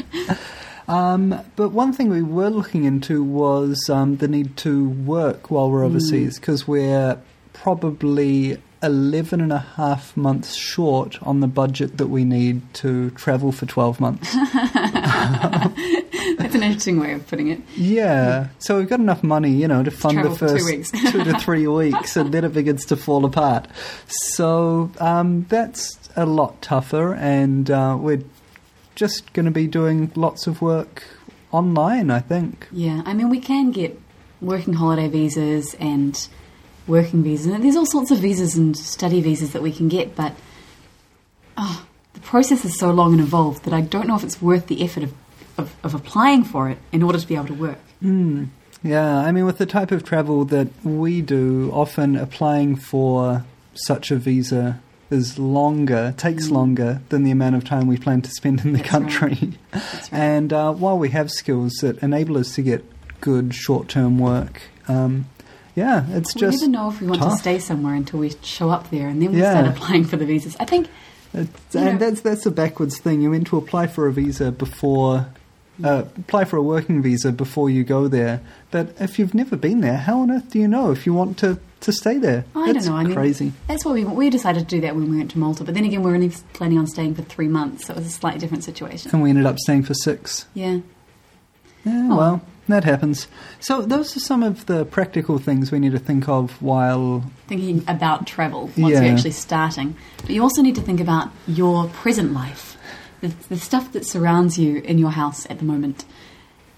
um, 0.89 1.41
but 1.57 1.71
one 1.71 1.93
thing 1.93 2.09
we 2.11 2.23
were 2.23 2.51
looking 2.51 2.85
into 2.85 3.23
was 3.23 3.89
um, 3.89 4.17
the 4.19 4.29
need 4.29 4.57
to 4.59 4.89
work 4.89 5.51
while 5.51 5.71
we're 5.71 5.81
Hmm. 5.81 5.87
overseas 5.97 6.39
because 6.39 6.69
we're 6.69 7.19
probably 7.53 8.59
11 8.85 9.41
and 9.41 9.53
a 9.53 9.59
half 9.59 10.17
months 10.17 10.55
short 10.55 11.21
on 11.23 11.41
the 11.41 11.47
budget 11.47 11.97
that 11.97 12.09
we 12.09 12.25
need 12.25 12.63
to 12.75 13.11
travel 13.11 13.51
for 13.51 13.65
12 13.67 13.99
months. 13.99 14.33
That's 16.37 16.55
an 16.55 16.63
interesting 16.63 17.01
way 17.01 17.13
of 17.13 17.27
putting 17.27 17.49
it. 17.49 17.61
yeah, 17.77 18.49
so 18.59 18.77
we've 18.79 18.89
got 18.89 19.01
enough 19.01 19.23
money, 19.23 19.53
you 19.53 19.67
know, 19.67 19.83
to 19.83 19.91
fund 19.91 20.23
the 20.23 20.31
first 20.37 20.95
two 20.95 21.11
two 21.11 21.25
to 21.25 21.39
three 21.41 21.67
weeks, 21.67 22.17
and 22.17 22.33
then 22.33 22.45
it 22.45 22.53
begins 22.53 22.85
to 22.87 22.97
fall 22.97 23.25
apart. 23.25 23.67
So 24.07 24.91
um, 25.01 25.47
that's 25.49 25.99
a 26.17 26.27
lot 26.27 26.61
tougher, 26.61 27.15
and 27.15 27.71
uh, 27.71 27.97
we're 27.99 28.23
just 28.95 29.33
going 29.33 29.47
to 29.47 29.53
be 29.53 29.67
doing 29.67 30.13
lots 30.15 30.47
of 30.47 30.61
work 30.63 31.05
online, 31.53 32.11
I 32.11 32.21
think. 32.21 32.69
Yeah, 32.71 33.03
I 33.07 33.15
mean, 33.15 33.31
we 33.31 33.41
can 33.41 33.71
get 33.71 33.99
working 34.41 34.75
holiday 34.75 35.09
visas 35.09 35.75
and 35.75 36.29
working 36.87 37.23
visas. 37.23 37.47
And 37.53 37.65
there's 37.65 37.77
all 37.77 37.87
sorts 37.87 38.11
of 38.11 38.19
visas 38.19 38.57
and 38.57 38.77
study 38.77 39.21
visas 39.21 39.53
that 39.53 39.63
we 39.63 39.73
can 39.73 39.89
get, 39.89 40.15
but 40.15 40.35
oh, 41.57 41.87
the 42.13 42.21
process 42.21 42.65
is 42.65 42.79
so 42.79 42.91
long 42.91 43.13
and 43.13 43.21
involved 43.21 43.65
that 43.65 43.73
I 43.75 43.81
don't 43.81 44.07
know 44.07 44.17
if 44.17 44.25
it's 44.25 44.41
worth 44.43 44.67
the 44.67 44.83
effort 44.83 45.05
of, 45.05 45.15
of, 45.59 45.75
of 45.83 45.95
applying 45.95 46.45
for 46.45 46.69
it 46.69 46.79
in 46.93 47.03
order 47.03 47.19
to 47.19 47.27
be 47.27 47.35
able 47.35 47.47
to 47.47 47.55
work. 47.55 47.79
Mm. 48.03 48.49
Yeah, 48.83 49.17
I 49.17 49.33
mean, 49.33 49.47
with 49.47 49.59
the 49.59 49.67
type 49.67 49.91
of 49.93 50.05
travel 50.05 50.45
that 50.47 50.69
we 50.85 51.23
do, 51.23 51.71
often 51.73 52.17
applying 52.17 52.77
for 52.77 53.45
such 53.75 54.11
a 54.11 54.17
visa 54.17 54.81
is 55.11 55.39
longer, 55.39 56.13
takes 56.17 56.49
Mm. 56.49 56.53
longer 56.53 57.01
than 57.09 57.23
the 57.23 57.31
amount 57.31 57.57
of 57.57 57.65
time 57.65 57.87
we 57.87 57.97
plan 57.97 58.21
to 58.23 58.31
spend 58.31 58.61
in 58.65 58.73
the 58.73 58.79
That's 58.79 58.91
country. 58.91 59.53
That's 59.71 59.85
right. 60.13 60.19
And 60.19 60.53
uh, 60.53 60.73
while 60.73 60.99
we 60.99 61.11
have 61.11 61.31
skills 61.31 61.73
that 61.81 62.03
enable 62.03 62.37
us 62.37 62.55
to 62.57 62.63
get 62.63 62.85
good 63.21 63.55
short 63.55 63.89
term 63.89 64.19
work, 64.19 64.63
um, 64.87 65.27
yeah, 65.75 66.05
it's 66.11 66.33
just 66.35 66.37
we 66.37 66.41
just. 66.51 66.61
never 66.63 66.71
know 66.73 66.89
if 66.91 67.01
we 67.01 67.07
want 67.07 67.23
to 67.23 67.31
stay 67.37 67.59
somewhere 67.59 67.95
until 67.95 68.21
we 68.21 68.33
show 68.43 68.71
up 68.71 68.91
there, 68.91 69.09
and 69.09 69.21
then 69.21 69.33
we 69.33 69.41
Yeah. 69.41 69.53
start 69.61 69.77
applying 69.77 70.05
for 70.05 70.17
the 70.17 70.27
visas. 70.27 70.57
I 70.61 70.65
think 70.65 70.89
and 71.33 71.49
know- 71.75 71.99
that's 71.99 72.21
that's 72.21 72.47
a 72.47 72.51
backwards 72.51 72.99
thing. 72.99 73.21
You're 73.21 73.33
meant 73.33 73.47
to 73.49 73.57
apply 73.57 73.89
for 73.89 74.07
a 74.07 74.13
visa 74.13 74.53
before, 74.53 75.27
uh, 75.83 76.05
apply 76.17 76.45
for 76.45 76.57
a 76.57 76.63
working 76.63 77.03
visa 77.03 77.33
before 77.33 77.69
you 77.71 77.83
go 77.85 78.07
there. 78.09 78.41
But 78.71 78.95
if 79.01 79.19
you've 79.19 79.35
never 79.35 79.57
been 79.57 79.81
there, 79.81 79.97
how 79.99 80.21
on 80.21 80.31
earth 80.31 80.51
do 80.51 80.59
you 80.61 80.69
know 80.69 80.91
if 80.93 81.07
you 81.07 81.15
want 81.15 81.39
to, 81.39 81.59
to 81.81 81.93
stay 81.93 82.19
there? 82.19 82.45
I 82.55 82.73
That's 82.73 82.87
don't 82.87 82.95
know. 82.95 83.01
I 83.01 83.05
mean, 83.05 83.15
crazy. 83.15 83.53
That's 83.67 83.85
why 83.85 83.93
we 83.93 84.05
we 84.05 84.31
decided 84.31 84.69
to 84.69 84.77
do 84.77 84.81
that 84.83 84.95
when 84.95 85.11
we 85.11 85.17
went 85.17 85.33
to 85.33 85.39
Malta. 85.41 85.65
But 85.65 85.75
then 85.75 85.85
again, 85.85 86.03
we 86.05 86.11
were 86.11 86.15
only 86.17 86.31
planning 86.53 86.79
on 86.79 86.87
staying 86.87 87.17
for 87.17 87.23
three 87.23 87.49
months, 87.49 87.87
so 87.87 87.95
it 87.95 87.97
was 87.97 88.07
a 88.07 88.11
slightly 88.11 88.39
different 88.39 88.63
situation. 88.63 89.11
And 89.13 89.21
we 89.23 89.31
ended 89.31 89.47
up 89.47 89.59
staying 89.59 89.83
for 89.83 89.95
six. 89.95 90.47
Yeah. 90.55 90.79
Yeah, 91.85 92.09
Oh. 92.13 92.17
well, 92.17 92.43
that 92.69 92.85
happens. 92.85 93.29
So 93.61 93.83
those 93.83 94.17
are 94.17 94.21
some 94.21 94.43
of 94.43 94.67
the 94.67 94.85
practical 94.85 95.39
things 95.39 95.71
we 95.71 95.79
need 95.79 95.93
to 95.93 95.99
think 95.99 96.29
of 96.29 96.61
while. 96.63 97.31
Thinking 97.47 97.85
about 97.89 98.27
travel 98.27 98.71
once 98.77 98.95
you're 98.95 99.05
actually 99.05 99.33
starting, 99.33 99.97
but 100.23 100.31
you 100.31 100.43
also 100.43 100.63
need 100.63 100.75
to 100.77 100.81
think 100.81 101.01
about 101.01 101.31
your 101.47 101.89
present 101.89 102.33
life, 102.33 102.77
the, 103.21 103.29
the 103.49 103.59
stuff 103.59 103.93
that 103.93 104.07
surrounds 104.07 104.59
you 104.59 104.79
in 104.79 104.99
your 104.99 105.11
house 105.11 105.49
at 105.51 105.59
the 105.59 105.65
moment. 105.65 106.05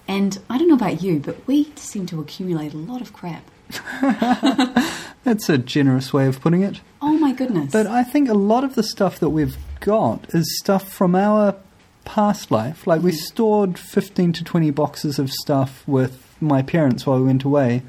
And 0.09 0.39
I 0.49 0.59
don't 0.59 0.69
know 0.69 0.75
about 0.75 1.03
you, 1.03 1.19
but 1.19 1.47
we 1.47 1.73
seem 1.77 2.07
to 2.07 2.21
accumulate 2.21 2.73
a 2.73 2.79
lot 2.79 3.01
of 3.01 3.13
crap. 3.13 3.45
That's 5.25 5.49
a 5.49 5.59
generous 5.59 6.13
way 6.13 6.27
of 6.27 6.41
putting 6.41 6.63
it. 6.63 6.81
Oh 7.03 7.19
my 7.19 7.33
goodness! 7.33 7.73
But 7.73 7.89
I 7.89 8.05
think 8.05 8.29
a 8.29 8.35
lot 8.35 8.63
of 8.63 8.77
the 8.77 8.85
stuff 8.85 9.19
that 9.19 9.31
we've 9.31 9.57
got 9.81 10.33
is 10.33 10.59
stuff 10.59 10.89
from 10.89 11.17
our 11.17 11.57
past 12.07 12.51
life. 12.51 12.87
Like 12.87 13.03
we 13.03 13.13
stored 13.13 13.79
15 13.79 14.33
to 14.35 14.45
20 14.45 14.71
boxes 14.71 15.19
of 15.19 15.31
stuff 15.31 15.87
with 15.87 16.35
my 16.41 16.63
parents 16.63 17.05
while 17.05 17.19
we 17.19 17.27
went 17.27 17.45
away. 17.45 17.83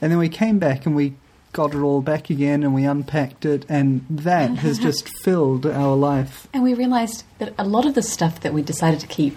And 0.00 0.10
then 0.10 0.18
we 0.18 0.28
came 0.28 0.58
back 0.58 0.86
and 0.86 0.96
we 0.96 1.14
got 1.52 1.74
it 1.74 1.78
all 1.78 2.02
back 2.02 2.30
again 2.30 2.62
and 2.64 2.74
we 2.74 2.84
unpacked 2.84 3.44
it. 3.44 3.64
And 3.68 4.04
that 4.10 4.50
has 4.58 4.78
just 4.80 5.08
filled 5.08 5.66
our 5.66 5.94
life. 5.94 6.48
And 6.52 6.64
we 6.64 6.74
realised 6.74 7.24
that 7.38 7.54
a 7.56 7.64
lot 7.64 7.86
of 7.86 7.94
the 7.94 8.02
stuff 8.02 8.40
that 8.40 8.52
we 8.52 8.62
decided 8.62 8.98
to 9.00 9.06
keep 9.06 9.36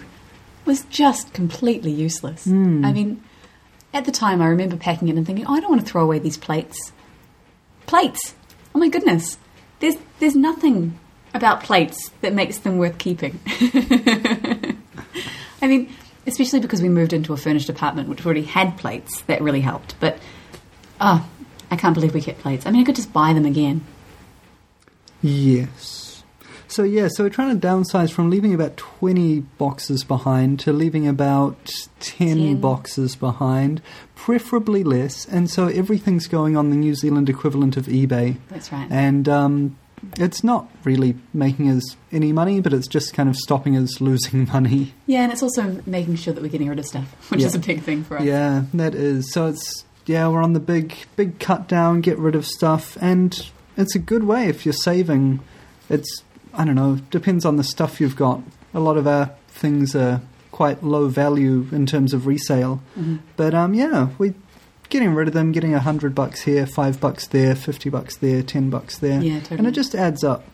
was 0.64 0.84
just 0.86 1.32
completely 1.32 1.92
useless. 1.92 2.44
Hmm. 2.44 2.84
I 2.84 2.92
mean, 2.92 3.22
at 3.94 4.04
the 4.04 4.12
time, 4.12 4.40
I 4.40 4.46
remember 4.46 4.76
packing 4.76 5.08
it 5.08 5.16
and 5.16 5.26
thinking, 5.26 5.46
oh, 5.46 5.54
I 5.54 5.60
don't 5.60 5.70
want 5.70 5.82
to 5.82 5.86
throw 5.86 6.02
away 6.02 6.18
these 6.18 6.36
plates. 6.38 6.92
Plates! 7.86 8.34
Oh 8.74 8.78
my 8.78 8.88
goodness. 8.88 9.38
There's, 9.80 9.96
there's 10.20 10.36
nothing 10.36 10.98
about 11.34 11.62
plates 11.62 12.10
that 12.20 12.34
makes 12.34 12.58
them 12.58 12.78
worth 12.78 12.98
keeping. 12.98 13.38
I 15.62 15.66
mean, 15.68 15.92
especially 16.26 16.60
because 16.60 16.82
we 16.82 16.88
moved 16.88 17.12
into 17.12 17.32
a 17.32 17.36
furnished 17.36 17.68
apartment 17.68 18.08
which 18.08 18.24
already 18.24 18.42
had 18.42 18.76
plates, 18.78 19.22
that 19.22 19.40
really 19.40 19.60
helped. 19.60 19.94
But, 20.00 20.18
oh, 21.00 21.28
I 21.70 21.76
can't 21.76 21.94
believe 21.94 22.14
we 22.14 22.20
kept 22.20 22.40
plates. 22.40 22.66
I 22.66 22.70
mean, 22.70 22.82
I 22.82 22.84
could 22.84 22.96
just 22.96 23.12
buy 23.12 23.32
them 23.32 23.46
again. 23.46 23.84
Yes. 25.22 26.02
So 26.72 26.84
yeah, 26.84 27.08
so 27.08 27.24
we're 27.24 27.30
trying 27.30 27.60
to 27.60 27.66
downsize 27.66 28.10
from 28.10 28.30
leaving 28.30 28.54
about 28.54 28.78
20 28.78 29.40
boxes 29.58 30.04
behind 30.04 30.58
to 30.60 30.72
leaving 30.72 31.06
about 31.06 31.70
10, 32.00 32.38
10. 32.38 32.60
boxes 32.62 33.14
behind, 33.14 33.82
preferably 34.14 34.82
less. 34.82 35.26
And 35.26 35.50
so 35.50 35.66
everything's 35.66 36.26
going 36.26 36.56
on 36.56 36.70
the 36.70 36.76
New 36.76 36.94
Zealand 36.94 37.28
equivalent 37.28 37.76
of 37.76 37.88
eBay. 37.88 38.38
That's 38.48 38.72
right. 38.72 38.88
And 38.90 39.28
um, 39.28 39.76
it's 40.18 40.42
not 40.44 40.68
really 40.84 41.14
making 41.32 41.70
us 41.70 41.96
any 42.10 42.32
money, 42.32 42.60
but 42.60 42.72
it's 42.72 42.86
just 42.88 43.14
kind 43.14 43.28
of 43.28 43.36
stopping 43.36 43.76
us 43.76 44.00
losing 44.00 44.46
money. 44.52 44.94
Yeah, 45.06 45.22
and 45.22 45.32
it's 45.32 45.42
also 45.42 45.80
making 45.86 46.16
sure 46.16 46.34
that 46.34 46.42
we're 46.42 46.48
getting 46.50 46.68
rid 46.68 46.78
of 46.78 46.86
stuff, 46.86 47.06
which 47.30 47.40
Yeah. 47.40 47.46
is 47.48 47.54
a 47.54 47.58
big 47.58 47.82
thing 47.82 48.04
for 48.04 48.18
us. 48.18 48.24
Yeah, 48.24 48.64
that 48.74 48.94
is. 48.94 49.32
So 49.32 49.46
it's 49.46 49.84
yeah, 50.06 50.26
we're 50.28 50.42
on 50.42 50.52
the 50.52 50.60
big 50.60 50.94
big 51.16 51.38
cut 51.38 51.68
down, 51.68 52.00
get 52.00 52.18
rid 52.18 52.34
of 52.34 52.46
stuff, 52.46 52.96
and 53.00 53.48
it's 53.76 53.94
a 53.94 53.98
good 54.00 54.24
way 54.24 54.48
if 54.48 54.66
you're 54.66 54.72
saving. 54.72 55.40
It's 55.88 56.22
I 56.54 56.64
don't 56.64 56.74
know, 56.74 56.96
depends 57.10 57.44
on 57.46 57.56
the 57.56 57.64
stuff 57.64 58.00
you've 58.00 58.16
got. 58.16 58.42
A 58.74 58.80
lot 58.80 58.96
of 58.98 59.06
our 59.06 59.30
things 59.48 59.94
are 59.94 60.20
quite 60.50 60.82
low 60.82 61.08
value 61.08 61.66
in 61.72 61.86
terms 61.86 62.12
of 62.12 62.26
resale, 62.26 62.82
Mhm. 62.98 63.20
but 63.36 63.54
um, 63.54 63.72
yeah, 63.74 64.08
we 64.18 64.34
getting 64.92 65.14
rid 65.14 65.26
of 65.26 65.34
them, 65.34 65.50
getting 65.52 65.74
a 65.74 65.80
hundred 65.80 66.14
bucks 66.14 66.42
here, 66.42 66.66
five 66.66 67.00
bucks 67.00 67.26
there, 67.26 67.54
fifty 67.56 67.88
bucks 67.90 68.16
there, 68.18 68.42
ten 68.42 68.70
bucks 68.70 68.98
there, 68.98 69.20
Yeah, 69.22 69.40
totally. 69.40 69.58
and 69.58 69.66
it 69.66 69.72
just 69.72 69.94
adds 69.94 70.22
up. 70.22 70.44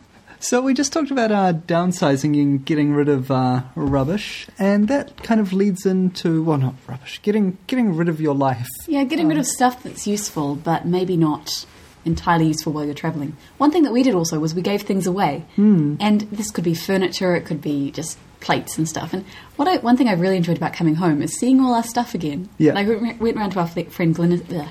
So 0.41 0.61
we 0.61 0.73
just 0.73 0.93
talked 0.93 1.11
about 1.11 1.33
uh, 1.33 1.51
downsizing 1.51 2.41
and 2.41 2.63
getting 2.63 2.93
rid 2.93 3.09
of 3.09 3.29
uh, 3.29 3.63
rubbish, 3.75 4.47
and 4.57 4.87
that 4.87 5.21
kind 5.21 5.41
of 5.41 5.51
leads 5.51 5.85
into 5.85 6.41
well, 6.43 6.57
not 6.57 6.75
rubbish, 6.87 7.19
getting 7.21 7.57
getting 7.67 7.95
rid 7.95 8.07
of 8.07 8.21
your 8.21 8.33
life. 8.33 8.67
Yeah, 8.87 9.03
getting 9.03 9.27
rid 9.27 9.35
Um, 9.37 9.41
of 9.41 9.47
stuff 9.47 9.83
that's 9.83 10.07
useful, 10.07 10.55
but 10.55 10.85
maybe 10.85 11.17
not 11.17 11.65
entirely 12.05 12.47
useful 12.47 12.71
while 12.71 12.85
you're 12.85 12.93
traveling. 12.93 13.35
One 13.57 13.71
thing 13.71 13.83
that 13.83 13.91
we 13.91 14.01
did 14.03 14.15
also 14.15 14.39
was 14.39 14.55
we 14.55 14.61
gave 14.61 14.83
things 14.83 15.05
away, 15.05 15.43
Hmm. 15.57 15.95
and 15.99 16.21
this 16.31 16.49
could 16.51 16.63
be 16.63 16.73
furniture, 16.73 17.35
it 17.35 17.43
could 17.45 17.61
be 17.61 17.91
just 17.91 18.17
plates 18.39 18.77
and 18.77 18.87
stuff. 18.87 19.13
And 19.13 19.25
what 19.55 19.67
I, 19.67 19.77
one 19.77 19.97
thing 19.97 20.07
I 20.07 20.13
really 20.13 20.37
enjoyed 20.37 20.57
about 20.57 20.73
coming 20.73 20.95
home 20.95 21.21
is 21.21 21.37
seeing 21.37 21.59
all 21.59 21.73
our 21.73 21.83
stuff 21.83 22.13
again. 22.13 22.49
Yeah. 22.57 22.73
like 22.73 22.87
we 22.87 22.95
went 22.95 23.37
round 23.37 23.53
to 23.53 23.59
our 23.59 23.67
friend 23.67 24.15
Glennis. 24.15 24.69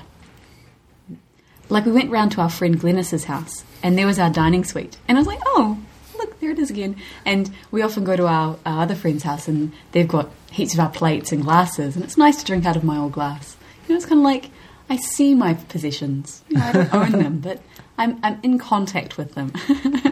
Like 1.69 1.85
we 1.85 1.91
went 1.91 2.09
round 2.09 2.31
to 2.33 2.41
our 2.41 2.49
friend 2.49 2.79
Glennis's 2.79 3.25
house, 3.25 3.63
and 3.83 3.97
there 3.97 4.07
was 4.07 4.17
our 4.17 4.31
dining 4.31 4.63
suite, 4.63 4.97
and 5.07 5.17
I 5.17 5.21
was 5.21 5.27
like, 5.27 5.39
oh. 5.45 5.77
Look, 6.17 6.37
there 6.41 6.49
it 6.49 6.59
is 6.59 6.69
again. 6.69 6.97
And 7.25 7.49
we 7.71 7.81
often 7.81 8.03
go 8.03 8.17
to 8.17 8.27
our, 8.27 8.57
our 8.65 8.81
other 8.81 8.95
friend's 8.95 9.23
house, 9.23 9.47
and 9.47 9.71
they've 9.93 10.07
got 10.07 10.29
heaps 10.51 10.73
of 10.73 10.79
our 10.81 10.89
plates 10.89 11.31
and 11.31 11.43
glasses, 11.43 11.95
and 11.95 12.03
it's 12.03 12.17
nice 12.17 12.37
to 12.37 12.45
drink 12.45 12.65
out 12.65 12.75
of 12.75 12.83
my 12.83 12.97
old 12.97 13.13
glass. 13.13 13.55
You 13.87 13.93
know, 13.93 13.97
it's 13.97 14.05
kind 14.05 14.19
of 14.19 14.25
like 14.25 14.49
I 14.89 14.97
see 14.97 15.33
my 15.35 15.53
possessions. 15.53 16.43
You 16.49 16.57
know, 16.57 16.65
I 16.65 16.71
don't 16.73 16.93
own 16.93 17.11
them, 17.11 17.39
but 17.39 17.61
I'm 17.97 18.19
I'm 18.23 18.39
in 18.43 18.57
contact 18.57 19.17
with 19.17 19.35
them. 19.35 19.53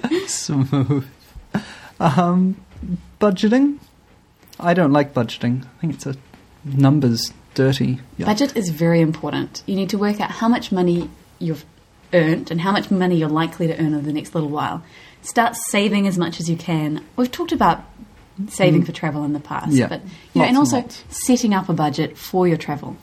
Smooth. 0.26 1.06
Um, 1.98 2.56
budgeting. 3.20 3.78
I 4.58 4.74
don't 4.74 4.92
like 4.92 5.14
budgeting. 5.14 5.64
I 5.64 5.80
think 5.80 5.94
it's 5.94 6.06
a 6.06 6.16
numbers 6.64 7.32
dirty. 7.54 8.00
Yeah. 8.18 8.26
Budget 8.26 8.56
is 8.56 8.68
very 8.70 9.00
important. 9.00 9.62
You 9.66 9.76
need 9.76 9.90
to 9.90 9.98
work 9.98 10.20
out 10.20 10.30
how 10.30 10.48
much 10.48 10.70
money 10.72 11.08
you've 11.38 11.64
earned 12.12 12.50
and 12.50 12.60
how 12.60 12.72
much 12.72 12.90
money 12.90 13.16
you're 13.16 13.28
likely 13.28 13.66
to 13.68 13.78
earn 13.78 13.94
over 13.94 14.04
the 14.04 14.12
next 14.12 14.34
little 14.34 14.50
while. 14.50 14.82
Start 15.22 15.56
saving 15.56 16.06
as 16.06 16.18
much 16.18 16.40
as 16.40 16.48
you 16.50 16.56
can. 16.56 17.04
We've 17.16 17.30
talked 17.30 17.52
about 17.52 17.84
saving 18.48 18.84
for 18.84 18.92
travel 18.92 19.24
in 19.24 19.32
the 19.32 19.40
past, 19.40 19.72
Mm. 19.72 19.76
Yeah. 19.78 19.86
but 19.88 20.00
you 20.02 20.08
know, 20.36 20.42
and 20.42 20.48
and 20.50 20.58
also 20.58 20.76
lots. 20.78 21.04
setting 21.10 21.52
up 21.54 21.68
a 21.68 21.74
budget 21.74 22.16
for 22.16 22.48
your 22.48 22.56
travel, 22.56 22.96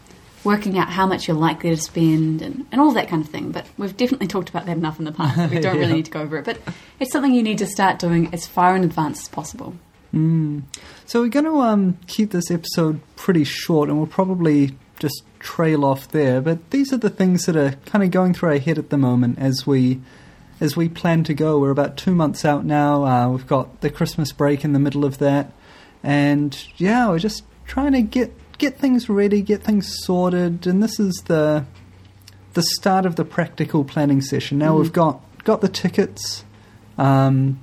working 0.47 0.77
out 0.79 0.89
how 0.89 1.05
much 1.05 1.27
you're 1.27 1.37
likely 1.37 1.69
to 1.69 1.77
spend, 1.77 2.41
and, 2.41 2.65
and 2.71 2.81
all 2.81 2.91
that 2.93 3.07
kind 3.07 3.23
of 3.23 3.29
thing. 3.29 3.51
But 3.51 3.65
we've 3.77 3.95
definitely 3.95 4.27
talked 4.27 4.49
about 4.49 4.65
that 4.65 4.77
enough 4.77 4.97
in 4.97 5.05
the 5.05 5.11
past. 5.11 5.37
We 5.51 5.59
don't 5.61 5.75
Yeah. 5.75 5.81
really 5.81 5.93
need 5.93 6.05
to 6.05 6.11
go 6.11 6.21
over 6.21 6.37
it, 6.37 6.45
but 6.45 6.57
it's 6.99 7.11
something 7.11 7.33
you 7.33 7.43
need 7.43 7.59
to 7.59 7.67
start 7.67 7.99
doing 7.99 8.33
as 8.33 8.47
far 8.47 8.75
in 8.75 8.83
advance 8.83 9.21
as 9.21 9.27
possible. 9.27 9.75
Mm. 10.13 10.63
So 11.05 11.21
we're 11.21 11.27
going 11.29 11.45
to 11.45 11.59
um, 11.59 11.97
keep 12.07 12.31
this 12.31 12.49
episode 12.49 13.01
pretty 13.15 13.43
short, 13.43 13.89
and 13.89 13.97
we'll 13.97 14.07
probably 14.07 14.75
just 14.99 15.21
trail 15.39 15.85
off 15.85 16.07
there. 16.09 16.41
But 16.41 16.71
these 16.71 16.91
are 16.91 16.97
the 16.97 17.09
things 17.11 17.45
that 17.45 17.55
are 17.55 17.71
kind 17.85 18.03
of 18.03 18.09
going 18.11 18.33
through 18.33 18.49
our 18.49 18.57
head 18.57 18.79
at 18.79 18.89
the 18.89 18.97
moment 18.97 19.37
as 19.39 19.67
we 19.67 19.99
as 20.59 20.75
we 20.75 20.89
plan 20.89 21.23
to 21.25 21.35
go. 21.35 21.59
We're 21.59 21.69
about 21.69 21.97
two 21.97 22.15
months 22.15 22.43
out 22.43 22.65
now. 22.65 23.03
Uh, 23.05 23.29
we've 23.29 23.45
got 23.45 23.81
the 23.81 23.91
Christmas 23.91 24.31
break 24.31 24.63
in 24.63 24.73
the 24.73 24.79
middle 24.79 25.05
of 25.05 25.19
that, 25.19 25.51
and 26.03 26.57
yeah, 26.77 27.09
we're 27.09 27.19
just 27.19 27.43
trying 27.65 27.91
to 27.91 28.01
get 28.01 28.33
get 28.57 28.77
things 28.77 29.09
ready, 29.09 29.41
get 29.41 29.63
things 29.63 29.93
sorted. 30.03 30.65
And 30.67 30.81
this 30.83 30.99
is 30.99 31.13
the 31.27 31.65
the 32.53 32.63
start 32.63 33.05
of 33.05 33.15
the 33.17 33.25
practical 33.25 33.83
planning 33.83 34.19
session. 34.21 34.57
Now 34.57 34.73
Mhm. 34.75 34.79
we've 34.81 34.93
got 34.93 35.21
got 35.43 35.61
the 35.61 35.69
tickets. 35.69 36.43
Um, 36.97 37.59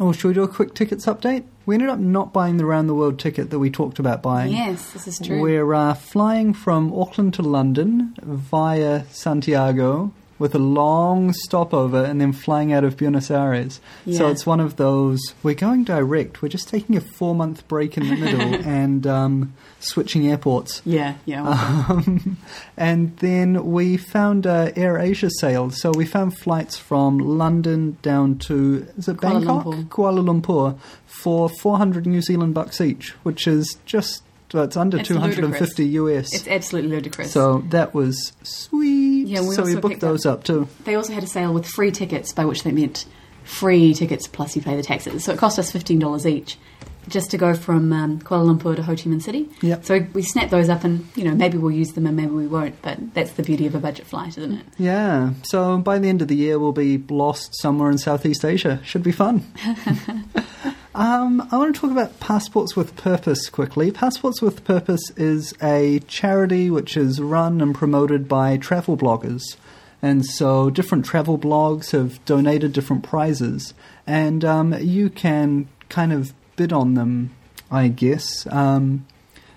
oh, 0.00 0.12
should 0.12 0.28
we 0.28 0.34
do 0.34 0.42
a 0.42 0.48
quick 0.48 0.74
tickets 0.74 1.06
update? 1.06 1.44
We 1.64 1.74
ended 1.76 1.90
up 1.90 1.98
not 2.00 2.32
buying 2.32 2.56
the 2.56 2.66
round 2.66 2.88
the 2.88 2.94
world 2.94 3.18
ticket 3.18 3.50
that 3.50 3.58
we 3.58 3.70
talked 3.70 3.98
about 3.98 4.22
buying. 4.22 4.52
Yes, 4.52 4.90
this 4.90 5.06
is 5.08 5.18
true. 5.18 5.40
We're 5.40 5.72
uh, 5.74 5.94
flying 5.94 6.52
from 6.54 6.92
Auckland 6.92 7.34
to 7.34 7.42
London 7.42 8.14
via 8.22 9.04
Santiago 9.10 10.12
with 10.38 10.54
a 10.54 10.58
long 10.58 11.32
stopover 11.32 12.04
and 12.04 12.20
then 12.20 12.32
flying 12.32 12.72
out 12.72 12.84
of 12.84 12.96
Buenos 12.96 13.30
Aires. 13.30 13.80
So 14.10 14.28
it's 14.28 14.44
one 14.46 14.60
of 14.60 14.76
those, 14.76 15.20
we're 15.42 15.54
going 15.54 15.84
direct. 15.84 16.42
We're 16.42 16.48
just 16.48 16.68
taking 16.68 16.96
a 16.96 17.00
four 17.00 17.34
month 17.34 17.66
break 17.68 17.96
in 17.96 18.08
the 18.08 18.16
middle 18.16 18.54
and 18.66 19.06
um, 19.06 19.54
switching 19.80 20.28
airports. 20.28 20.82
yeah, 20.84 21.14
yeah. 21.24 21.44
Um, 21.86 22.38
and 22.76 23.16
then 23.18 23.66
we 23.66 23.96
found 23.96 24.46
uh, 24.46 24.72
Air 24.76 24.98
Asia 24.98 25.30
sales. 25.30 25.80
So 25.80 25.90
we 25.90 26.04
found 26.04 26.36
flights 26.36 26.76
from 26.76 27.18
London 27.18 27.96
down 28.02 28.38
to 28.38 28.86
is 28.96 29.08
it 29.08 29.18
Kuala 29.18 29.44
Bangkok, 29.44 29.64
Lumpur. 29.66 29.88
Kuala 29.88 30.42
Lumpur, 30.42 30.78
for 31.06 31.48
400 31.48 32.06
New 32.06 32.22
Zealand 32.22 32.54
bucks 32.54 32.80
each, 32.80 33.10
which 33.22 33.46
is 33.46 33.78
just 33.84 34.22
well, 34.56 34.64
it's 34.64 34.76
under 34.76 34.98
It's 34.98 35.08
250 35.08 35.84
US. 36.00 36.32
it's 36.34 36.48
absolutely 36.48 36.90
ludicrous. 36.90 37.30
so 37.30 37.62
that 37.68 37.94
was 37.94 38.32
sweet. 38.42 39.26
Yeah, 39.28 39.40
we 39.40 39.54
so 39.54 39.62
we 39.64 39.76
booked 39.76 40.00
those 40.00 40.24
up 40.24 40.44
too. 40.44 40.66
They 40.84 40.94
also 40.94 41.12
had 41.12 41.22
a 41.22 41.26
sale 41.26 41.52
with 41.52 41.66
free 41.66 41.90
tickets, 41.90 42.32
by 42.32 42.44
which 42.44 42.62
they 42.64 42.72
meant 42.72 43.06
free 43.44 43.94
tickets 43.94 44.26
plus 44.26 44.56
you 44.56 44.62
pay 44.62 44.74
the 44.76 44.82
taxes. 44.82 45.24
So 45.24 45.32
it 45.32 45.38
cost 45.38 45.58
us 45.58 45.70
fifteen 45.70 45.98
dollars 45.98 46.26
each 46.26 46.58
just 47.08 47.30
to 47.30 47.38
go 47.38 47.54
from 47.54 47.92
um, 47.92 48.18
Kuala 48.18 48.56
Lumpur 48.58 48.74
to 48.74 48.82
Ho 48.82 48.96
Chi 48.96 49.02
Minh 49.02 49.22
City. 49.22 49.48
Yep. 49.60 49.84
So 49.84 50.06
we 50.12 50.22
snapped 50.22 50.50
those 50.50 50.68
up, 50.68 50.84
and 50.84 51.06
you 51.14 51.24
know 51.24 51.34
maybe 51.34 51.58
we'll 51.58 51.70
use 51.72 51.92
them 51.92 52.06
and 52.06 52.16
maybe 52.16 52.30
we 52.32 52.46
won't. 52.46 52.80
But 52.82 53.14
that's 53.14 53.32
the 53.32 53.42
beauty 53.42 53.66
of 53.66 53.74
a 53.74 53.78
budget 53.78 54.06
flight, 54.06 54.38
isn't 54.38 54.52
it? 54.54 54.66
Yeah. 54.78 55.34
So 55.42 55.78
by 55.78 55.98
the 55.98 56.08
end 56.08 56.22
of 56.22 56.28
the 56.28 56.36
year, 56.36 56.58
we'll 56.58 56.72
be 56.72 56.98
lost 57.10 57.54
somewhere 57.60 57.90
in 57.90 57.98
Southeast 57.98 58.44
Asia. 58.44 58.80
Should 58.84 59.02
be 59.02 59.12
fun. 59.12 59.44
um, 60.96 61.46
I 61.52 61.58
want 61.58 61.74
to 61.74 61.80
talk 61.80 61.90
about 61.90 62.18
Passports 62.20 62.74
with 62.74 62.96
Purpose 62.96 63.50
quickly. 63.50 63.90
Passports 63.90 64.40
with 64.40 64.64
Purpose 64.64 65.10
is 65.10 65.52
a 65.62 65.98
charity 66.08 66.70
which 66.70 66.96
is 66.96 67.20
run 67.20 67.60
and 67.60 67.74
promoted 67.74 68.26
by 68.26 68.56
travel 68.56 68.96
bloggers. 68.96 69.42
And 70.00 70.24
so 70.24 70.70
different 70.70 71.04
travel 71.04 71.38
blogs 71.38 71.92
have 71.92 72.24
donated 72.24 72.72
different 72.72 73.02
prizes. 73.02 73.74
And 74.06 74.42
um, 74.42 74.72
you 74.72 75.10
can 75.10 75.68
kind 75.90 76.14
of 76.14 76.32
bid 76.56 76.72
on 76.72 76.94
them, 76.94 77.36
I 77.70 77.88
guess. 77.88 78.46
Um, 78.46 79.06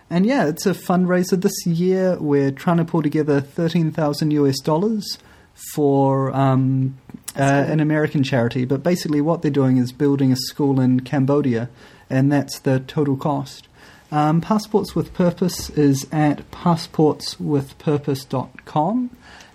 and 0.09 0.25
yeah, 0.25 0.45
it's 0.47 0.65
a 0.65 0.73
fundraiser 0.73 1.41
this 1.41 1.65
year. 1.65 2.17
We're 2.19 2.51
trying 2.51 2.77
to 2.77 2.85
pull 2.85 3.01
together 3.01 3.39
13,000 3.39 4.31
US 4.31 4.59
dollars 4.59 5.17
for 5.73 6.35
um, 6.35 6.97
uh, 7.35 7.65
an 7.67 7.79
American 7.79 8.23
charity. 8.23 8.65
But 8.65 8.83
basically, 8.83 9.21
what 9.21 9.41
they're 9.41 9.49
doing 9.51 9.77
is 9.77 9.91
building 9.91 10.31
a 10.31 10.35
school 10.35 10.79
in 10.79 10.99
Cambodia, 11.01 11.69
and 12.09 12.31
that's 12.31 12.59
the 12.59 12.79
total 12.79 13.17
cost. 13.17 13.67
Um, 14.11 14.41
Passports 14.41 14.95
with 14.95 15.13
Purpose 15.13 15.69
is 15.71 16.07
at 16.11 16.49
passportswithpurpose.com. 16.51 19.09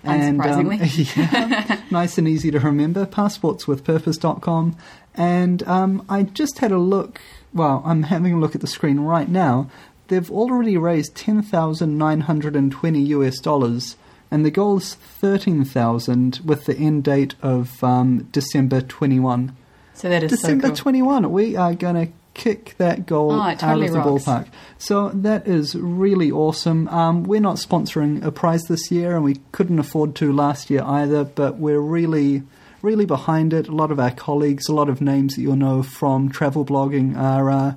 And, 0.05 0.41
um, 0.41 0.69
Unsurprisingly. 0.69 1.17
yeah, 1.33 1.81
nice 1.91 2.19
and 2.19 2.29
easy 2.29 2.51
to 2.51 2.61
remember, 2.61 3.07
passportswithpurpose.com. 3.07 4.77
And 5.15 5.63
um, 5.65 6.05
I 6.09 6.25
just 6.25 6.59
had 6.59 6.73
a 6.73 6.79
look, 6.79 7.21
well, 7.53 7.83
I'm 7.85 8.05
having 8.05 8.35
a 8.35 8.39
look 8.39 8.55
at 8.55 8.61
the 8.61 8.67
screen 8.67 9.01
right 9.01 9.29
now. 9.29 9.71
They've 10.09 10.31
already 10.31 10.77
raised 10.77 11.15
10,920 11.15 13.01
US 13.01 13.39
dollars, 13.39 13.97
and 14.35 14.45
the 14.45 14.51
goal 14.51 14.79
is 14.79 14.95
13,000 14.95 16.41
with 16.45 16.65
the 16.65 16.77
end 16.77 17.05
date 17.05 17.37
of 17.41 17.83
um, 17.85 18.25
December 18.33 18.81
21. 18.81 19.57
So 19.93 20.09
that 20.09 20.25
is 20.25 20.31
December 20.33 20.67
so 20.67 20.69
cool. 20.71 20.77
21. 20.77 21.31
We 21.31 21.55
are 21.55 21.73
going 21.75 22.07
to 22.07 22.13
kick 22.35 22.75
that 22.79 23.07
goal 23.07 23.31
Oh, 23.31 23.47
it 23.47 23.63
out 23.63 23.81
of 23.81 23.93
the 23.93 23.99
rocks. 24.01 24.25
ballpark. 24.25 24.49
So 24.77 25.11
that 25.11 25.47
is 25.47 25.77
really 25.77 26.33
awesome. 26.33 26.89
Um, 26.89 27.23
we're 27.23 27.41
not 27.41 27.59
sponsoring 27.59 28.25
a 28.25 28.33
prize 28.33 28.65
this 28.65 28.91
year, 28.91 29.15
and 29.15 29.23
we 29.25 29.37
couldn't 29.53 29.79
afford 29.79 30.17
to 30.17 30.33
last 30.33 30.69
year 30.69 30.83
either, 30.83 31.23
but 31.23 31.59
we're 31.59 31.79
really, 31.79 32.43
really 32.83 33.07
behind 33.07 33.53
it. 33.53 33.69
A 33.69 33.73
lot 33.73 33.93
of 33.93 34.01
our 34.01 34.11
colleagues, 34.11 34.69
a 34.69 34.75
lot 34.75 34.89
of 34.89 35.01
names 35.01 35.37
that 35.37 35.43
you'll 35.43 35.55
know 35.55 35.85
from 35.85 36.29
travel 36.29 36.65
blogging 36.65 37.17
are, 37.17 37.51
uh, 37.53 37.75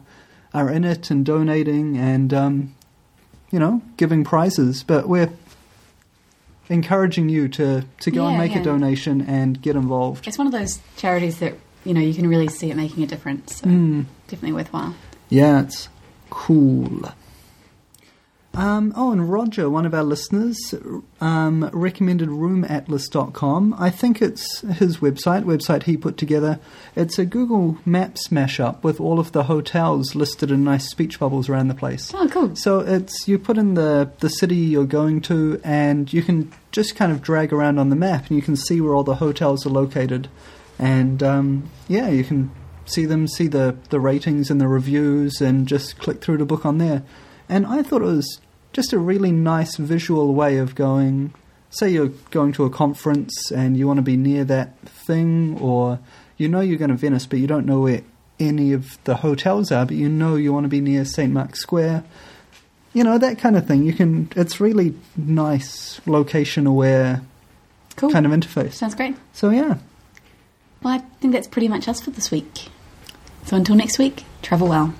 are 0.55 0.71
in 0.71 0.83
it 0.83 1.11
and 1.11 1.23
donating 1.23 1.97
and, 1.97 2.33
um, 2.33 2.73
you 3.51 3.59
know, 3.59 3.83
giving 3.95 4.23
prizes. 4.23 4.81
But 4.81 5.07
we're 5.07 5.29
encouraging 6.69 7.29
you 7.29 7.47
to, 7.49 7.85
to 8.01 8.11
go 8.11 8.27
and 8.27 8.37
make 8.37 8.53
yeah. 8.53 8.61
a 8.61 8.63
donation 8.63 9.21
and 9.21 9.61
get 9.61 9.75
involved. 9.75 10.27
It's 10.27 10.37
one 10.37 10.47
of 10.47 10.53
those 10.53 10.79
charities 10.97 11.39
that 11.39 11.53
you 11.85 11.93
know 11.93 12.01
you 12.01 12.13
can 12.13 12.27
really 12.27 12.47
see 12.49 12.69
it 12.71 12.75
making 12.75 13.03
a 13.03 13.07
difference. 13.07 13.57
So 13.57 13.67
Mm. 13.67 14.05
definitely 14.27 14.53
worthwhile. 14.53 14.95
Yeah, 15.29 15.61
it's 15.61 15.89
cool. 16.29 17.11
Um, 18.57 18.91
oh, 18.95 19.11
and 19.11 19.31
Roger, 19.31 19.69
one 19.69 19.85
of 19.85 19.93
our 19.93 20.01
listeners, 20.03 20.73
um, 21.21 21.69
recommended 21.71 22.29
roomatlas.com. 22.29 23.75
I 23.77 23.91
think 23.91 24.19
it's 24.19 24.61
his 24.61 24.97
website, 24.97 25.43
website 25.43 25.83
he 25.83 25.95
put 25.95 26.17
together. 26.17 26.59
It's 26.95 27.19
a 27.19 27.25
Google 27.25 27.77
Maps 27.85 28.29
mashup 28.29 28.81
with 28.81 28.99
all 28.99 29.19
of 29.19 29.31
the 29.31 29.43
hotels 29.43 30.15
listed 30.15 30.49
in 30.49 30.63
nice 30.63 30.89
speech 30.89 31.19
bubbles 31.19 31.47
around 31.47 31.67
the 31.67 31.75
place. 31.75 32.11
Oh, 32.15 32.27
cool. 32.29 32.55
So 32.55 32.79
it's 32.79 33.27
you 33.27 33.37
put 33.37 33.59
in 33.59 33.75
the 33.75 34.09
the 34.21 34.29
city 34.29 34.55
you're 34.55 34.85
going 34.85 35.21
to, 35.21 35.61
and 35.63 36.11
you 36.11 36.23
can 36.23 36.51
just 36.71 36.95
kind 36.95 37.11
of 37.11 37.21
drag 37.21 37.53
around 37.53 37.77
on 37.77 37.89
the 37.89 37.95
map, 37.95 38.27
and 38.29 38.37
you 38.37 38.41
can 38.41 38.55
see 38.55 38.81
where 38.81 38.95
all 38.95 39.03
the 39.03 39.15
hotels 39.15 39.67
are 39.67 39.69
located, 39.69 40.29
and 40.79 41.21
um, 41.21 41.69
yeah, 41.87 42.09
you 42.09 42.23
can 42.23 42.49
see 42.85 43.05
them, 43.05 43.27
see 43.27 43.47
the 43.47 43.77
the 43.91 43.99
ratings 43.99 44.49
and 44.49 44.59
the 44.59 44.67
reviews, 44.67 45.41
and 45.41 45.67
just 45.67 45.99
click 45.99 46.21
through 46.21 46.37
to 46.37 46.45
book 46.45 46.65
on 46.65 46.79
there. 46.79 47.03
And 47.49 47.65
I 47.65 47.81
thought 47.83 48.01
it 48.01 48.05
was 48.05 48.41
just 48.77 48.93
a 48.93 48.99
really 48.99 49.31
nice 49.31 49.75
visual 49.77 50.35
way 50.35 50.57
of 50.59 50.75
going. 50.75 51.33
Say 51.71 51.89
you're 51.89 52.11
going 52.29 52.51
to 52.53 52.63
a 52.65 52.69
conference 52.69 53.51
and 53.51 53.75
you 53.75 53.87
want 53.87 53.97
to 53.97 54.03
be 54.03 54.15
near 54.15 54.43
that 54.45 54.77
thing, 54.87 55.57
or 55.59 55.97
you 56.37 56.47
know 56.47 56.59
you're 56.59 56.77
going 56.77 56.91
to 56.91 56.95
Venice, 56.95 57.25
but 57.25 57.39
you 57.39 57.47
don't 57.47 57.65
know 57.65 57.79
where 57.81 58.03
any 58.39 58.73
of 58.73 59.03
the 59.05 59.15
hotels 59.15 59.71
are, 59.71 59.83
but 59.83 59.95
you 59.95 60.07
know 60.07 60.35
you 60.35 60.53
want 60.53 60.65
to 60.65 60.69
be 60.69 60.79
near 60.79 61.05
St. 61.05 61.33
Mark's 61.33 61.59
Square. 61.59 62.03
You 62.93 63.03
know, 63.03 63.17
that 63.17 63.39
kind 63.39 63.57
of 63.57 63.65
thing. 63.67 63.83
You 63.83 63.93
can, 63.93 64.31
it's 64.35 64.59
really 64.59 64.93
nice 65.15 65.99
location 66.05 66.67
aware 66.67 67.23
Cool. 67.95 68.11
kind 68.11 68.27
of 68.27 68.31
interface. 68.31 68.73
Sounds 68.73 68.93
great. 68.93 69.15
So, 69.33 69.49
yeah. 69.49 69.77
Well, 70.83 70.93
I 70.93 70.99
think 71.19 71.33
that's 71.33 71.47
pretty 71.47 71.67
much 71.67 71.87
us 71.87 71.99
for 71.99 72.11
this 72.11 72.29
week. 72.29 72.67
So 73.45 73.57
until 73.57 73.75
next 73.75 73.97
week, 73.97 74.23
travel 74.43 74.67
well. 74.69 74.93